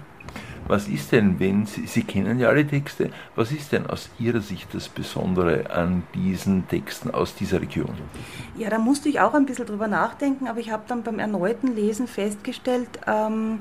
Was 0.66 0.88
ist 0.88 1.12
denn, 1.12 1.38
wenn 1.40 1.66
Sie, 1.66 1.86
Sie 1.86 2.04
kennen 2.04 2.38
ja 2.38 2.48
alle 2.48 2.66
Texte, 2.66 3.10
was 3.36 3.52
ist 3.52 3.72
denn 3.72 3.86
aus 3.86 4.08
Ihrer 4.18 4.40
Sicht 4.40 4.72
das 4.72 4.88
Besondere 4.88 5.70
an 5.70 6.04
diesen 6.14 6.66
Texten 6.68 7.10
aus 7.10 7.34
dieser 7.34 7.60
Region? 7.60 7.94
Ja, 8.56 8.70
da 8.70 8.78
musste 8.78 9.10
ich 9.10 9.20
auch 9.20 9.34
ein 9.34 9.44
bisschen 9.44 9.66
drüber 9.66 9.88
nachdenken, 9.88 10.48
aber 10.48 10.60
ich 10.60 10.70
habe 10.70 10.84
dann 10.86 11.02
beim 11.02 11.18
erneuten 11.18 11.74
Lesen 11.74 12.06
festgestellt, 12.06 12.88
ähm, 13.06 13.58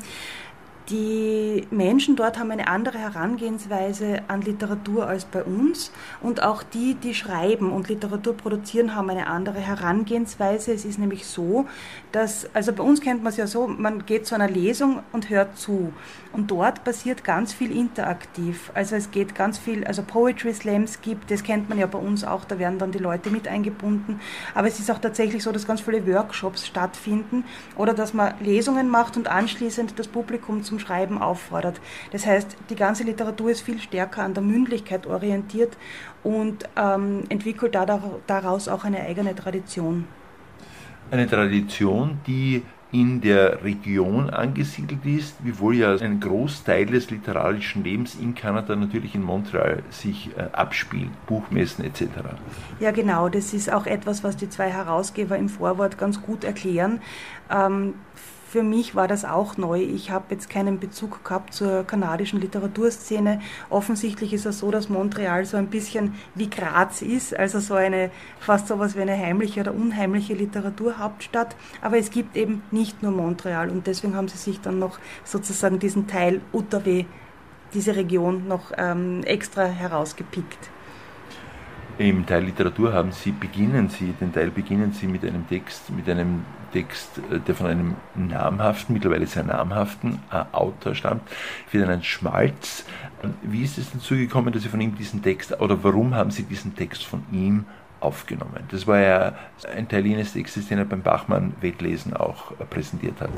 die 0.89 1.65
Menschen 1.71 2.15
dort 2.15 2.37
haben 2.37 2.51
eine 2.51 2.67
andere 2.67 2.97
Herangehensweise 2.97 4.21
an 4.27 4.41
Literatur 4.41 5.07
als 5.07 5.23
bei 5.23 5.43
uns 5.43 5.91
und 6.21 6.43
auch 6.43 6.61
die, 6.61 6.95
die 6.95 7.13
schreiben 7.13 7.71
und 7.71 7.87
Literatur 7.87 8.35
produzieren, 8.35 8.93
haben 8.93 9.09
eine 9.09 9.27
andere 9.27 9.59
Herangehensweise. 9.59 10.73
Es 10.73 10.83
ist 10.83 10.99
nämlich 10.99 11.25
so, 11.25 11.65
dass, 12.11 12.53
also 12.53 12.73
bei 12.73 12.83
uns 12.83 12.99
kennt 12.99 13.23
man 13.23 13.31
es 13.31 13.37
ja 13.37 13.47
so, 13.47 13.67
man 13.67 14.05
geht 14.05 14.25
zu 14.25 14.35
einer 14.35 14.49
Lesung 14.49 15.03
und 15.13 15.29
hört 15.29 15.57
zu 15.57 15.93
und 16.33 16.51
dort 16.51 16.83
passiert 16.83 17.23
ganz 17.23 17.53
viel 17.53 17.75
interaktiv. 17.75 18.71
Also 18.73 18.95
es 18.95 19.11
geht 19.11 19.35
ganz 19.35 19.57
viel, 19.57 19.85
also 19.85 20.03
Poetry 20.03 20.53
Slams 20.53 21.01
gibt, 21.01 21.31
das 21.31 21.43
kennt 21.43 21.69
man 21.69 21.79
ja 21.79 21.85
bei 21.85 21.99
uns 21.99 22.25
auch, 22.25 22.43
da 22.43 22.59
werden 22.59 22.77
dann 22.77 22.91
die 22.91 22.99
Leute 22.99 23.29
mit 23.29 23.47
eingebunden, 23.47 24.19
aber 24.53 24.67
es 24.67 24.79
ist 24.79 24.91
auch 24.91 24.99
tatsächlich 24.99 25.43
so, 25.43 25.51
dass 25.51 25.65
ganz 25.65 25.79
viele 25.79 26.05
Workshops 26.07 26.67
stattfinden 26.67 27.45
oder 27.77 27.93
dass 27.93 28.13
man 28.13 28.33
Lesungen 28.41 28.89
macht 28.89 29.15
und 29.15 29.27
anschließend 29.27 29.97
das 29.97 30.07
Publikum 30.07 30.63
zum 30.73 30.79
Schreiben 30.79 31.19
auffordert. 31.19 31.79
Das 32.11 32.25
heißt, 32.25 32.57
die 32.69 32.75
ganze 32.75 33.03
Literatur 33.03 33.51
ist 33.51 33.61
viel 33.61 33.79
stärker 33.79 34.23
an 34.23 34.33
der 34.33 34.43
Mündlichkeit 34.43 35.05
orientiert 35.05 35.77
und 36.23 36.67
ähm, 36.75 37.23
entwickelt 37.29 37.75
daraus 37.75 38.67
auch 38.67 38.83
eine 38.83 39.01
eigene 39.01 39.35
Tradition. 39.35 40.05
Eine 41.11 41.27
Tradition, 41.27 42.17
die 42.25 42.63
in 42.91 43.21
der 43.21 43.63
Region 43.63 44.29
angesiedelt 44.29 45.03
ist, 45.05 45.35
wiewohl 45.43 45.75
ja 45.75 45.95
ein 45.95 46.19
Großteil 46.19 46.85
des 46.85 47.09
literarischen 47.09 47.83
Lebens 47.83 48.15
in 48.15 48.35
Kanada 48.35 48.75
natürlich 48.75 49.15
in 49.15 49.23
Montreal 49.23 49.81
sich 49.89 50.29
äh, 50.37 50.43
abspielt, 50.53 51.09
Buchmessen 51.25 51.83
etc. 51.85 52.03
Ja, 52.79 52.91
genau, 52.91 53.29
das 53.29 53.53
ist 53.53 53.71
auch 53.71 53.87
etwas, 53.87 54.23
was 54.23 54.37
die 54.37 54.49
zwei 54.49 54.69
Herausgeber 54.69 55.37
im 55.37 55.49
Vorwort 55.49 55.97
ganz 55.97 56.21
gut 56.21 56.43
erklären. 56.43 57.01
Ähm, 57.51 57.95
für 58.53 58.61
mich 58.61 58.93
war 58.93 59.07
das 59.07 59.25
auch 59.25 59.57
neu. 59.57 59.81
Ich 59.81 60.11
habe 60.11 60.25
jetzt 60.29 60.47
keinen 60.47 60.79
Bezug 60.79 61.23
gehabt 61.23 61.55
zur 61.55 61.85
kanadischen 61.85 62.39
Literaturszene. 62.39 63.41
Offensichtlich 63.71 64.31
ist 64.31 64.45
es 64.45 64.59
so, 64.59 64.69
dass 64.69 64.89
Montreal 64.89 65.43
so 65.45 65.57
ein 65.57 65.71
bisschen 65.71 66.13
wie 66.35 66.51
Graz 66.51 67.01
ist, 67.01 67.35
also 67.35 67.59
so 67.59 67.73
eine 67.73 68.11
fast 68.39 68.67
so 68.67 68.75
etwas 68.75 68.95
wie 68.95 69.01
eine 69.01 69.17
heimliche 69.17 69.61
oder 69.61 69.73
unheimliche 69.73 70.35
Literaturhauptstadt. 70.35 71.55
Aber 71.81 71.97
es 71.97 72.11
gibt 72.11 72.37
eben 72.37 72.61
nicht 72.69 73.01
nur 73.01 73.11
Montreal 73.11 73.71
und 73.71 73.87
deswegen 73.87 74.15
haben 74.15 74.27
sie 74.27 74.37
sich 74.37 74.61
dann 74.61 74.77
noch 74.77 74.99
sozusagen 75.23 75.79
diesen 75.79 76.05
Teil 76.05 76.39
Outaouais, 76.53 77.05
diese 77.73 77.95
Region 77.95 78.47
noch 78.47 78.71
ähm, 78.77 79.23
extra 79.23 79.63
herausgepickt. 79.63 80.69
Im 81.99 82.25
Teil 82.25 82.45
Literatur 82.45 82.91
haben 82.91 83.11
Sie, 83.11 83.31
beginnen 83.31 83.87
Sie, 83.87 84.13
den 84.19 84.33
Teil 84.33 84.49
beginnen 84.49 84.93
Sie 84.93 85.05
mit 85.05 85.23
einem 85.23 85.47
Text, 85.47 85.91
mit 85.91 86.09
einem 86.09 86.43
Text, 86.71 87.19
äh, 87.31 87.39
der 87.39 87.53
von 87.53 87.67
einem 87.67 87.95
namhaften, 88.15 88.93
mittlerweile 88.93 89.27
sehr 89.27 89.43
namhaften 89.43 90.17
äh, 90.31 90.43
Autor 90.53 90.95
stammt, 90.95 91.21
Ferdinand 91.67 92.03
Schmalz. 92.03 92.85
Wie 93.43 93.61
ist 93.61 93.77
es 93.77 93.91
dazu 93.91 94.15
gekommen, 94.15 94.51
dass 94.51 94.63
Sie 94.63 94.69
von 94.69 94.81
ihm 94.81 94.95
diesen 94.95 95.21
Text, 95.21 95.59
oder 95.61 95.83
warum 95.83 96.15
haben 96.15 96.31
Sie 96.31 96.43
diesen 96.43 96.75
Text 96.75 97.05
von 97.05 97.23
ihm 97.31 97.65
aufgenommen. 98.03 98.63
Das 98.69 98.85
war 98.87 98.99
ja 98.99 99.35
ein 99.75 99.87
Teil 99.87 100.05
jenes 100.05 100.33
Textes, 100.33 100.67
den 100.67 100.77
er 100.77 100.85
beim 100.85 101.01
Bachmann-Wettlesen 101.01 102.13
auch 102.13 102.51
präsentiert 102.69 103.19
hat. 103.21 103.29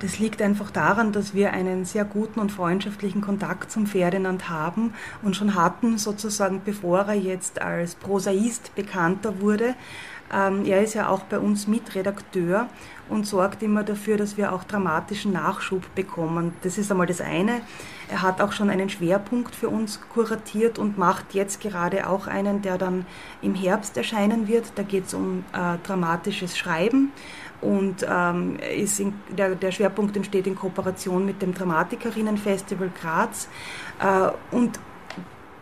Das 0.00 0.18
liegt 0.18 0.42
einfach 0.42 0.70
daran, 0.70 1.12
dass 1.12 1.34
wir 1.34 1.52
einen 1.52 1.84
sehr 1.84 2.04
guten 2.04 2.40
und 2.40 2.52
freundschaftlichen 2.52 3.20
Kontakt 3.20 3.70
zum 3.70 3.86
Ferdinand 3.86 4.48
haben 4.48 4.94
und 5.22 5.36
schon 5.36 5.54
hatten, 5.54 5.98
sozusagen 5.98 6.62
bevor 6.64 7.00
er 7.00 7.14
jetzt 7.14 7.62
als 7.62 7.94
Prosaist 7.94 8.74
bekannter 8.74 9.40
wurde. 9.40 9.74
Ähm, 10.32 10.64
er 10.64 10.82
ist 10.82 10.94
ja 10.94 11.08
auch 11.08 11.20
bei 11.20 11.38
uns 11.38 11.66
Mitredakteur 11.66 12.68
und 13.08 13.26
sorgt 13.26 13.62
immer 13.62 13.82
dafür, 13.82 14.16
dass 14.16 14.36
wir 14.36 14.52
auch 14.52 14.64
dramatischen 14.64 15.32
Nachschub 15.32 15.94
bekommen. 15.94 16.54
Das 16.62 16.78
ist 16.78 16.90
einmal 16.90 17.06
das 17.06 17.20
eine. 17.20 17.60
Er 18.08 18.22
hat 18.22 18.40
auch 18.40 18.52
schon 18.52 18.70
einen 18.70 18.88
Schwerpunkt 18.88 19.54
für 19.54 19.68
uns 19.68 20.00
kuratiert 20.12 20.78
und 20.78 20.98
macht 20.98 21.34
jetzt 21.34 21.60
gerade 21.60 22.08
auch 22.08 22.26
einen, 22.26 22.62
der 22.62 22.78
dann 22.78 23.06
im 23.42 23.54
Herbst 23.54 23.96
erscheinen 23.96 24.48
wird. 24.48 24.72
Da 24.76 24.82
geht 24.82 25.06
es 25.06 25.14
um 25.14 25.44
äh, 25.52 25.78
dramatisches 25.84 26.56
Schreiben 26.56 27.12
und 27.60 28.06
ähm, 28.08 28.56
ist 28.76 29.00
in, 29.00 29.14
der, 29.36 29.54
der, 29.54 29.72
Schwerpunkt 29.72 30.16
entsteht 30.16 30.46
in 30.46 30.54
Kooperation 30.54 31.26
mit 31.26 31.42
dem 31.42 31.52
Dramatikerinnenfestival 31.52 32.90
Graz. 33.00 33.48
Äh, 34.00 34.30
und 34.54 34.78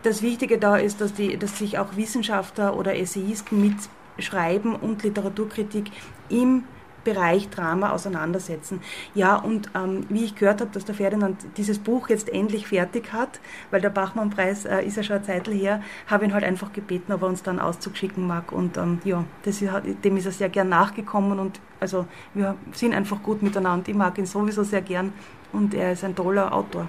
das 0.03 0.21
Wichtige 0.21 0.57
da 0.57 0.77
ist, 0.77 1.01
dass, 1.01 1.13
die, 1.13 1.37
dass 1.37 1.57
sich 1.57 1.77
auch 1.77 1.95
Wissenschaftler 1.97 2.77
oder 2.77 2.97
Essayisten 2.97 3.61
mit 3.61 3.75
Schreiben 4.21 4.75
und 4.75 5.03
Literaturkritik 5.03 5.91
im 6.29 6.63
Bereich 7.03 7.49
Drama 7.49 7.91
auseinandersetzen. 7.91 8.81
Ja, 9.15 9.35
und 9.35 9.69
ähm, 9.75 10.05
wie 10.09 10.25
ich 10.25 10.35
gehört 10.35 10.61
habe, 10.61 10.71
dass 10.71 10.85
der 10.85 10.95
Ferdinand 10.95 11.37
dieses 11.57 11.79
Buch 11.79 12.09
jetzt 12.09 12.29
endlich 12.29 12.67
fertig 12.67 13.13
hat, 13.13 13.39
weil 13.71 13.81
der 13.81 13.89
Bachmann-Preis 13.89 14.65
äh, 14.65 14.83
ist 14.85 14.97
ja 14.97 15.03
schon 15.03 15.17
eine 15.17 15.25
Zeit 15.25 15.47
her, 15.47 15.81
habe 16.07 16.25
ihn 16.25 16.33
halt 16.33 16.43
einfach 16.43 16.73
gebeten, 16.73 17.11
ob 17.11 17.21
er 17.21 17.29
uns 17.29 17.43
dann 17.43 17.59
Auszug 17.59 17.97
schicken 17.97 18.27
mag. 18.27 18.51
Und 18.51 18.77
ähm, 18.77 18.99
ja, 19.05 19.23
ist, 19.43 19.63
dem 20.03 20.17
ist 20.17 20.25
er 20.25 20.31
sehr 20.31 20.49
gern 20.49 20.69
nachgekommen 20.69 21.39
und 21.39 21.59
also 21.79 22.05
wir 22.33 22.55
sind 22.73 22.93
einfach 22.93 23.23
gut 23.23 23.41
miteinander. 23.41 23.89
Ich 23.89 23.95
mag 23.95 24.17
ihn 24.17 24.25
sowieso 24.25 24.63
sehr 24.63 24.81
gern 24.81 25.13
und 25.53 25.73
er 25.73 25.93
ist 25.93 26.03
ein 26.03 26.15
toller 26.15 26.53
Autor. 26.53 26.87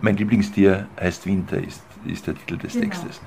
Mein 0.00 0.16
Lieblingstier 0.16 0.88
heißt 1.00 1.26
Winter, 1.26 1.62
ist, 1.62 1.82
ist 2.04 2.26
der 2.26 2.34
Titel 2.34 2.58
des 2.58 2.72
genau. 2.72 2.86
Textes. 2.86 3.20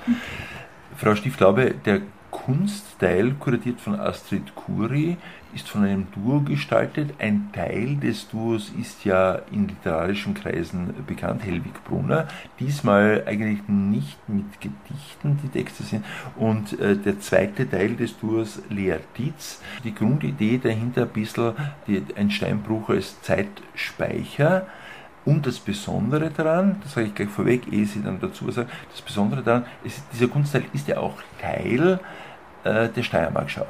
Frau 0.98 1.16
Stieflaube, 1.16 1.74
der 1.86 2.02
Kunstteil, 2.32 3.34
kuratiert 3.34 3.80
von 3.80 4.00
Astrid 4.00 4.56
Kuri, 4.56 5.18
ist 5.54 5.70
von 5.70 5.84
einem 5.84 6.08
Duo 6.12 6.40
gestaltet. 6.40 7.14
Ein 7.20 7.50
Teil 7.54 7.98
des 7.98 8.30
Duos 8.30 8.72
ist 8.80 9.06
ja 9.06 9.42
in 9.52 9.68
literarischen 9.68 10.34
Kreisen 10.34 10.94
bekannt, 11.06 11.44
Helwig 11.44 11.84
Brunner. 11.84 12.28
Diesmal 12.60 13.24
eigentlich 13.28 13.68
nicht 13.68 14.18
mit 14.28 14.60
Gedichten 14.62 15.40
die 15.44 15.50
Texte 15.50 15.84
sind. 15.84 16.06
Und 16.38 16.80
äh, 16.80 16.96
der 16.96 17.20
zweite 17.20 17.70
Teil 17.70 17.96
des 17.96 18.18
Duos, 18.18 18.62
Lea 18.70 18.96
Dietz. 19.18 19.62
Die 19.84 19.94
Grundidee 19.94 20.58
dahinter 20.58 21.04
ein 21.04 21.10
bisschen 21.10 21.54
die, 21.88 22.04
ein 22.16 22.32
Steinbruch 22.32 22.90
als 22.90 23.22
Zeitspeicher. 23.22 24.66
Und 25.24 25.46
das 25.46 25.60
Besondere 25.60 26.32
daran, 26.32 26.78
das 26.82 26.94
sage 26.94 27.08
ich 27.08 27.16
gleich 27.16 27.30
vorweg, 27.30 27.72
ehe 27.72 27.86
Sie 27.86 28.02
dann 28.02 28.20
dazu 28.20 28.50
sagen, 28.50 28.70
das 28.92 29.02
Besondere 29.02 29.44
daran, 29.44 29.66
ist, 29.84 30.02
dieser 30.12 30.28
Kunstteil 30.28 30.66
ist 30.74 30.88
ja 30.88 30.98
auch 30.98 31.18
Teil 31.40 32.00
äh, 32.64 32.90
der 32.90 33.04
Steiermark 33.04 33.50
schau 33.50 33.66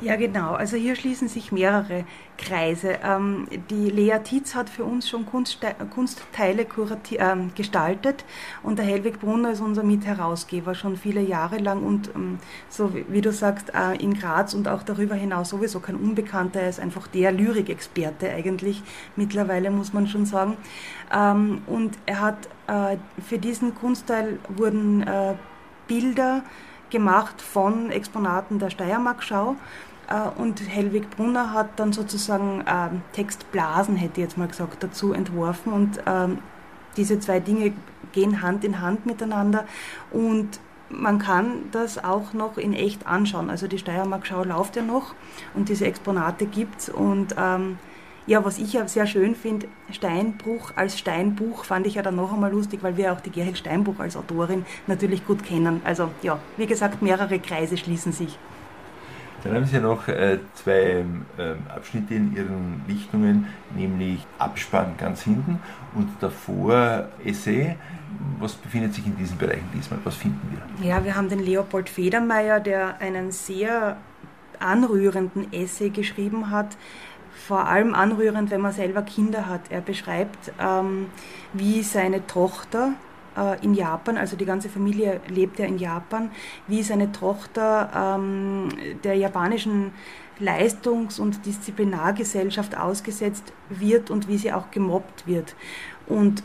Ja, 0.00 0.16
genau. 0.16 0.52
Also 0.52 0.76
hier 0.76 0.94
schließen 0.94 1.28
sich 1.28 1.52
mehrere 1.52 2.04
Kreise. 2.36 2.98
Ähm, 3.02 3.48
die 3.70 3.88
Lea 3.88 4.18
Tietz 4.22 4.54
hat 4.54 4.68
für 4.68 4.84
uns 4.84 5.08
schon 5.08 5.24
Kunstste 5.24 5.74
Kunstteile 5.94 6.62
äh, 6.62 7.36
gestaltet 7.54 8.24
und 8.62 8.78
der 8.78 8.84
Helwig 8.84 9.20
Brunner 9.20 9.52
ist 9.52 9.60
unser 9.60 9.82
Mitherausgeber 9.82 10.74
schon 10.74 10.96
viele 10.96 11.22
Jahre 11.22 11.56
lang 11.56 11.82
und 11.82 12.10
ähm, 12.14 12.38
so 12.68 12.94
wie, 12.94 13.06
wie, 13.08 13.22
du 13.22 13.32
sagst, 13.32 13.72
äh, 13.74 13.96
in 13.96 14.14
Graz 14.14 14.52
und 14.52 14.68
auch 14.68 14.82
darüber 14.82 15.14
hinaus 15.14 15.48
sowieso 15.48 15.80
kein 15.80 15.96
Unbekannter. 15.96 16.60
Er 16.60 16.68
ist 16.68 16.80
einfach 16.80 17.06
der 17.06 17.32
Lyrikexperte 17.32 18.30
eigentlich 18.30 18.82
mittlerweile, 19.16 19.70
muss 19.70 19.94
man 19.94 20.06
schon 20.06 20.26
sagen. 20.26 20.58
Ähm, 21.14 21.62
und 21.66 21.96
er 22.04 22.20
hat 22.20 22.48
äh, 22.66 22.98
für 23.26 23.38
diesen 23.38 23.74
Kunstteil 23.74 24.38
wurden 24.48 25.02
äh, 25.06 25.34
Bilder 25.88 26.42
gemacht 26.96 27.42
von 27.42 27.90
Exponaten 27.90 28.58
der 28.58 28.70
Steiermark-Schau. 28.70 29.56
Äh, 30.08 30.40
und 30.40 30.60
Helwig 30.66 31.10
Brunner 31.10 31.52
hat 31.52 31.68
dann 31.76 31.92
sozusagen 31.92 32.64
ähm, 32.66 33.02
Textblasen, 33.12 33.96
hätte 33.96 34.20
ich 34.20 34.26
jetzt 34.26 34.38
mal 34.38 34.48
gesagt, 34.48 34.82
dazu 34.82 35.12
entworfen. 35.12 35.72
Und 35.72 36.00
ähm, 36.06 36.38
diese 36.96 37.20
zwei 37.20 37.40
Dinge 37.40 37.72
gehen 38.12 38.40
Hand 38.40 38.64
in 38.64 38.80
Hand 38.80 39.04
miteinander. 39.04 39.64
Und 40.10 40.58
man 40.88 41.18
kann 41.18 41.70
das 41.72 42.02
auch 42.02 42.32
noch 42.32 42.56
in 42.56 42.72
echt 42.72 43.06
anschauen. 43.06 43.50
Also 43.50 43.66
die 43.66 43.78
Steiermark-Schau 43.78 44.44
läuft 44.44 44.76
ja 44.76 44.82
noch 44.82 45.14
und 45.54 45.68
diese 45.68 45.84
Exponate 45.84 46.46
gibt 46.46 46.80
es. 46.80 46.88
Und 46.88 47.34
ähm, 47.38 47.78
ja, 48.26 48.44
was 48.44 48.58
ich 48.58 48.72
ja 48.72 48.86
sehr 48.88 49.06
schön 49.06 49.34
finde, 49.34 49.68
Steinbruch 49.90 50.72
als 50.76 50.98
Steinbuch 50.98 51.64
fand 51.64 51.86
ich 51.86 51.94
ja 51.94 52.02
dann 52.02 52.16
noch 52.16 52.32
einmal 52.32 52.50
lustig, 52.50 52.82
weil 52.82 52.96
wir 52.96 53.12
auch 53.12 53.20
die 53.20 53.30
Gerhild 53.30 53.58
Steinbuch 53.58 54.00
als 54.00 54.16
Autorin 54.16 54.64
natürlich 54.86 55.26
gut 55.26 55.44
kennen. 55.44 55.80
Also 55.84 56.10
ja, 56.22 56.38
wie 56.56 56.66
gesagt, 56.66 57.02
mehrere 57.02 57.38
Kreise 57.38 57.76
schließen 57.76 58.12
sich. 58.12 58.38
Dann 59.44 59.54
haben 59.54 59.64
Sie 59.64 59.76
ja 59.76 59.82
noch 59.82 60.08
äh, 60.08 60.38
zwei 60.54 61.04
äh, 61.38 61.54
Abschnitte 61.72 62.14
in 62.14 62.34
Ihren 62.34 62.82
Lichtungen, 62.88 63.46
nämlich 63.76 64.26
Abspann 64.38 64.94
ganz 64.98 65.22
hinten 65.22 65.60
und 65.94 66.08
davor 66.20 67.08
Essay. 67.24 67.76
Was 68.40 68.54
befindet 68.54 68.94
sich 68.94 69.06
in 69.06 69.16
diesen 69.16 69.36
Bereichen 69.38 69.68
diesmal? 69.72 70.00
Was 70.02 70.16
finden 70.16 70.40
wir? 70.50 70.88
Ja, 70.88 71.04
wir 71.04 71.14
haben 71.14 71.28
den 71.28 71.38
Leopold 71.38 71.88
Federmeier, 71.88 72.58
der 72.58 73.00
einen 73.00 73.30
sehr 73.30 73.98
anrührenden 74.58 75.52
Essay 75.52 75.90
geschrieben 75.90 76.50
hat. 76.50 76.76
Vor 77.46 77.68
allem 77.68 77.94
anrührend, 77.94 78.50
wenn 78.50 78.60
man 78.60 78.72
selber 78.72 79.02
Kinder 79.02 79.46
hat. 79.46 79.70
Er 79.70 79.80
beschreibt, 79.80 80.52
ähm, 80.58 81.06
wie 81.52 81.84
seine 81.84 82.26
Tochter 82.26 82.94
äh, 83.36 83.64
in 83.64 83.72
Japan, 83.72 84.16
also 84.16 84.36
die 84.36 84.44
ganze 84.44 84.68
Familie 84.68 85.20
lebt 85.28 85.60
ja 85.60 85.66
in 85.66 85.78
Japan, 85.78 86.32
wie 86.66 86.82
seine 86.82 87.12
Tochter 87.12 88.16
ähm, 88.18 88.68
der 89.04 89.14
japanischen 89.14 89.92
Leistungs- 90.40 91.20
und 91.20 91.46
Disziplinargesellschaft 91.46 92.76
ausgesetzt 92.76 93.52
wird 93.68 94.10
und 94.10 94.26
wie 94.26 94.38
sie 94.38 94.52
auch 94.52 94.72
gemobbt 94.72 95.28
wird. 95.28 95.54
Und 96.08 96.42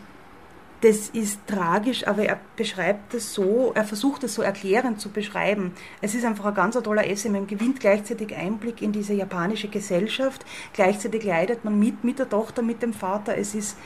das 0.82 1.10
ist 1.10 1.46
tragisch, 1.46 2.08
aber 2.08 2.24
er 2.24 2.40
beschreibt 2.56 3.14
es 3.14 3.34
so, 3.34 3.72
er 3.76 3.84
versucht 3.84 4.24
es 4.24 4.34
so 4.34 4.42
erklärend 4.42 5.00
zu 5.00 5.10
beschreiben. 5.10 5.74
Es 6.02 6.16
ist 6.16 6.26
einfach 6.26 6.46
ein 6.46 6.56
ganz 6.56 6.76
toller 6.82 7.08
Essay. 7.08 7.30
Man 7.30 7.46
gewinnt 7.46 7.80
gleichzeitig 7.80 8.36
Einblick 8.36 8.82
in 8.82 8.92
diese 8.92 9.14
japanische 9.14 9.68
Gesellschaft. 9.68 10.44
Gleichzeitig 10.74 11.24
leidet 11.24 11.64
man 11.64 11.78
mit, 11.78 12.04
mit 12.04 12.18
der 12.18 12.28
Tochter, 12.28 12.64
mit 12.64 12.82
dem 12.82 12.94
Vater. 12.94 13.38
Es 13.38 13.54
ist, 13.54 13.78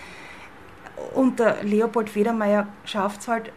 und 1.13 1.39
der 1.39 1.63
Leopold 1.63 2.09
Federmeier 2.09 2.67
schafft 2.85 3.21
es 3.21 3.27
halt, 3.27 3.51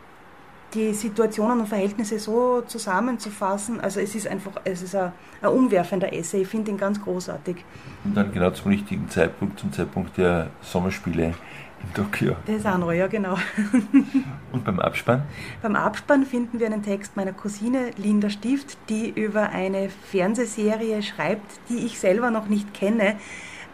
die 0.75 0.93
Situationen 0.93 1.61
und 1.61 1.67
Verhältnisse 1.67 2.19
so 2.19 2.63
zusammenzufassen. 2.63 3.81
Also 3.81 4.01
es 4.01 4.15
ist 4.15 4.27
einfach, 4.27 4.53
es 4.65 4.83
ist 4.83 4.95
ein, 4.95 5.13
ein 5.41 5.49
umwerfender 5.49 6.13
Essay. 6.13 6.43
Ich 6.43 6.49
finde 6.49 6.73
ihn 6.73 6.77
ganz 6.77 7.01
großartig. 7.01 7.65
Und 8.05 8.15
dann 8.15 8.33
genau 8.33 8.51
zum 8.51 8.73
richtigen 8.73 9.09
Zeitpunkt, 9.09 9.61
zum 9.61 9.73
Zeitpunkt 9.73 10.19
der 10.19 10.51
Sommerspiele 10.61 11.35
in 11.83 11.95
Tokio. 11.95 12.37
Das 12.47 12.79
neu, 12.79 12.97
ja, 12.97 13.07
genau. 13.07 13.37
Und 14.53 14.65
beim 14.65 14.81
Abspann? 14.81 15.23
Beim 15.63 15.77
Abspann 15.77 16.27
finden 16.27 16.61
wir 16.61 16.67
einen 16.67 16.83
Text 16.83 17.17
meiner 17.17 17.33
Cousine 17.33 17.91
Linda 17.97 18.31
Stift, 18.31 18.79
die 18.89 19.09
über 19.09 19.51
eine 19.51 19.89
Fernsehserie 19.89 21.03
schreibt, 21.03 21.61
die 21.69 21.87
ich 21.87 21.99
selber 21.99 22.31
noch 22.31 22.49
nicht 22.49 22.75
kenne. 22.75 23.17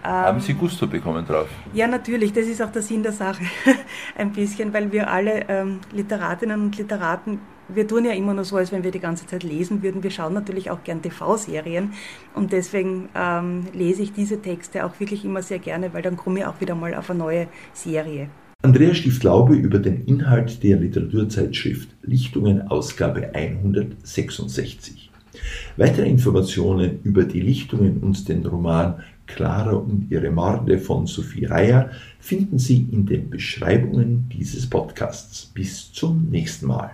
Haben 0.03 0.41
Sie 0.41 0.53
Gusto 0.53 0.87
bekommen 0.87 1.27
drauf? 1.27 1.49
Ja, 1.73 1.87
natürlich. 1.87 2.33
Das 2.35 2.47
ist 2.47 2.61
auch 2.61 2.71
der 2.71 2.83
Sinn 2.83 3.03
der 3.03 3.13
Sache. 3.13 3.43
Ein 4.19 4.33
bisschen, 4.33 4.75
weil 4.75 4.93
wir 4.93 5.11
alle 5.11 5.49
ähm, 5.49 5.81
Literatinnen 5.93 6.61
und 6.61 6.77
Literaten, 6.77 7.41
wir 7.69 7.87
tun 7.87 8.05
ja 8.05 8.13
immer 8.13 8.35
nur 8.35 8.45
so, 8.45 8.57
als 8.57 8.73
wenn 8.73 8.85
wir 8.85 8.91
die 8.91 9.01
ganze 9.01 9.27
Zeit 9.27 9.43
lesen 9.43 9.83
würden. 9.83 10.03
Wir 10.03 10.11
schauen 10.11 10.35
natürlich 10.35 10.71
auch 10.71 10.83
gern 10.85 11.03
TV-Serien 11.03 11.93
und 12.35 12.53
deswegen 12.53 13.09
ähm, 13.15 13.67
lese 13.73 14.03
ich 14.03 14.13
diese 14.13 14.41
Texte 14.41 14.85
auch 14.85 14.99
wirklich 15.01 15.25
immer 15.25 15.43
sehr 15.43 15.59
gerne, 15.59 15.93
weil 15.93 16.03
dann 16.03 16.17
komme 16.17 16.41
ich 16.41 16.47
auch 16.47 16.61
wieder 16.61 16.75
mal 16.75 16.95
auf 16.95 17.11
eine 17.11 17.19
neue 17.19 17.47
Serie. 17.73 18.29
Andrea 18.63 18.95
Stift-Laube 18.95 19.55
über 19.57 19.79
den 19.79 20.05
Inhalt 20.07 20.63
der 20.63 20.79
Literaturzeitschrift 20.79 21.89
Lichtungen 22.03 22.63
Ausgabe 22.69 23.35
166. 23.35 25.11
Weitere 25.77 26.09
Informationen 26.09 27.01
über 27.03 27.25
die 27.25 27.41
Lichtungen 27.41 27.99
und 27.99 28.29
den 28.29 28.47
Roman 28.47 29.03
Clara 29.27 29.73
und 29.73 30.11
ihre 30.11 30.31
Morde 30.31 30.79
von 30.79 31.07
Sophie 31.07 31.47
Reier 31.47 31.91
finden 32.21 32.59
Sie 32.59 32.87
in 32.91 33.07
den 33.07 33.31
Beschreibungen 33.31 34.29
dieses 34.33 34.69
Podcasts. 34.69 35.47
Bis 35.55 35.93
zum 35.93 36.31
nächsten 36.31 36.67
Mal. 36.67 36.91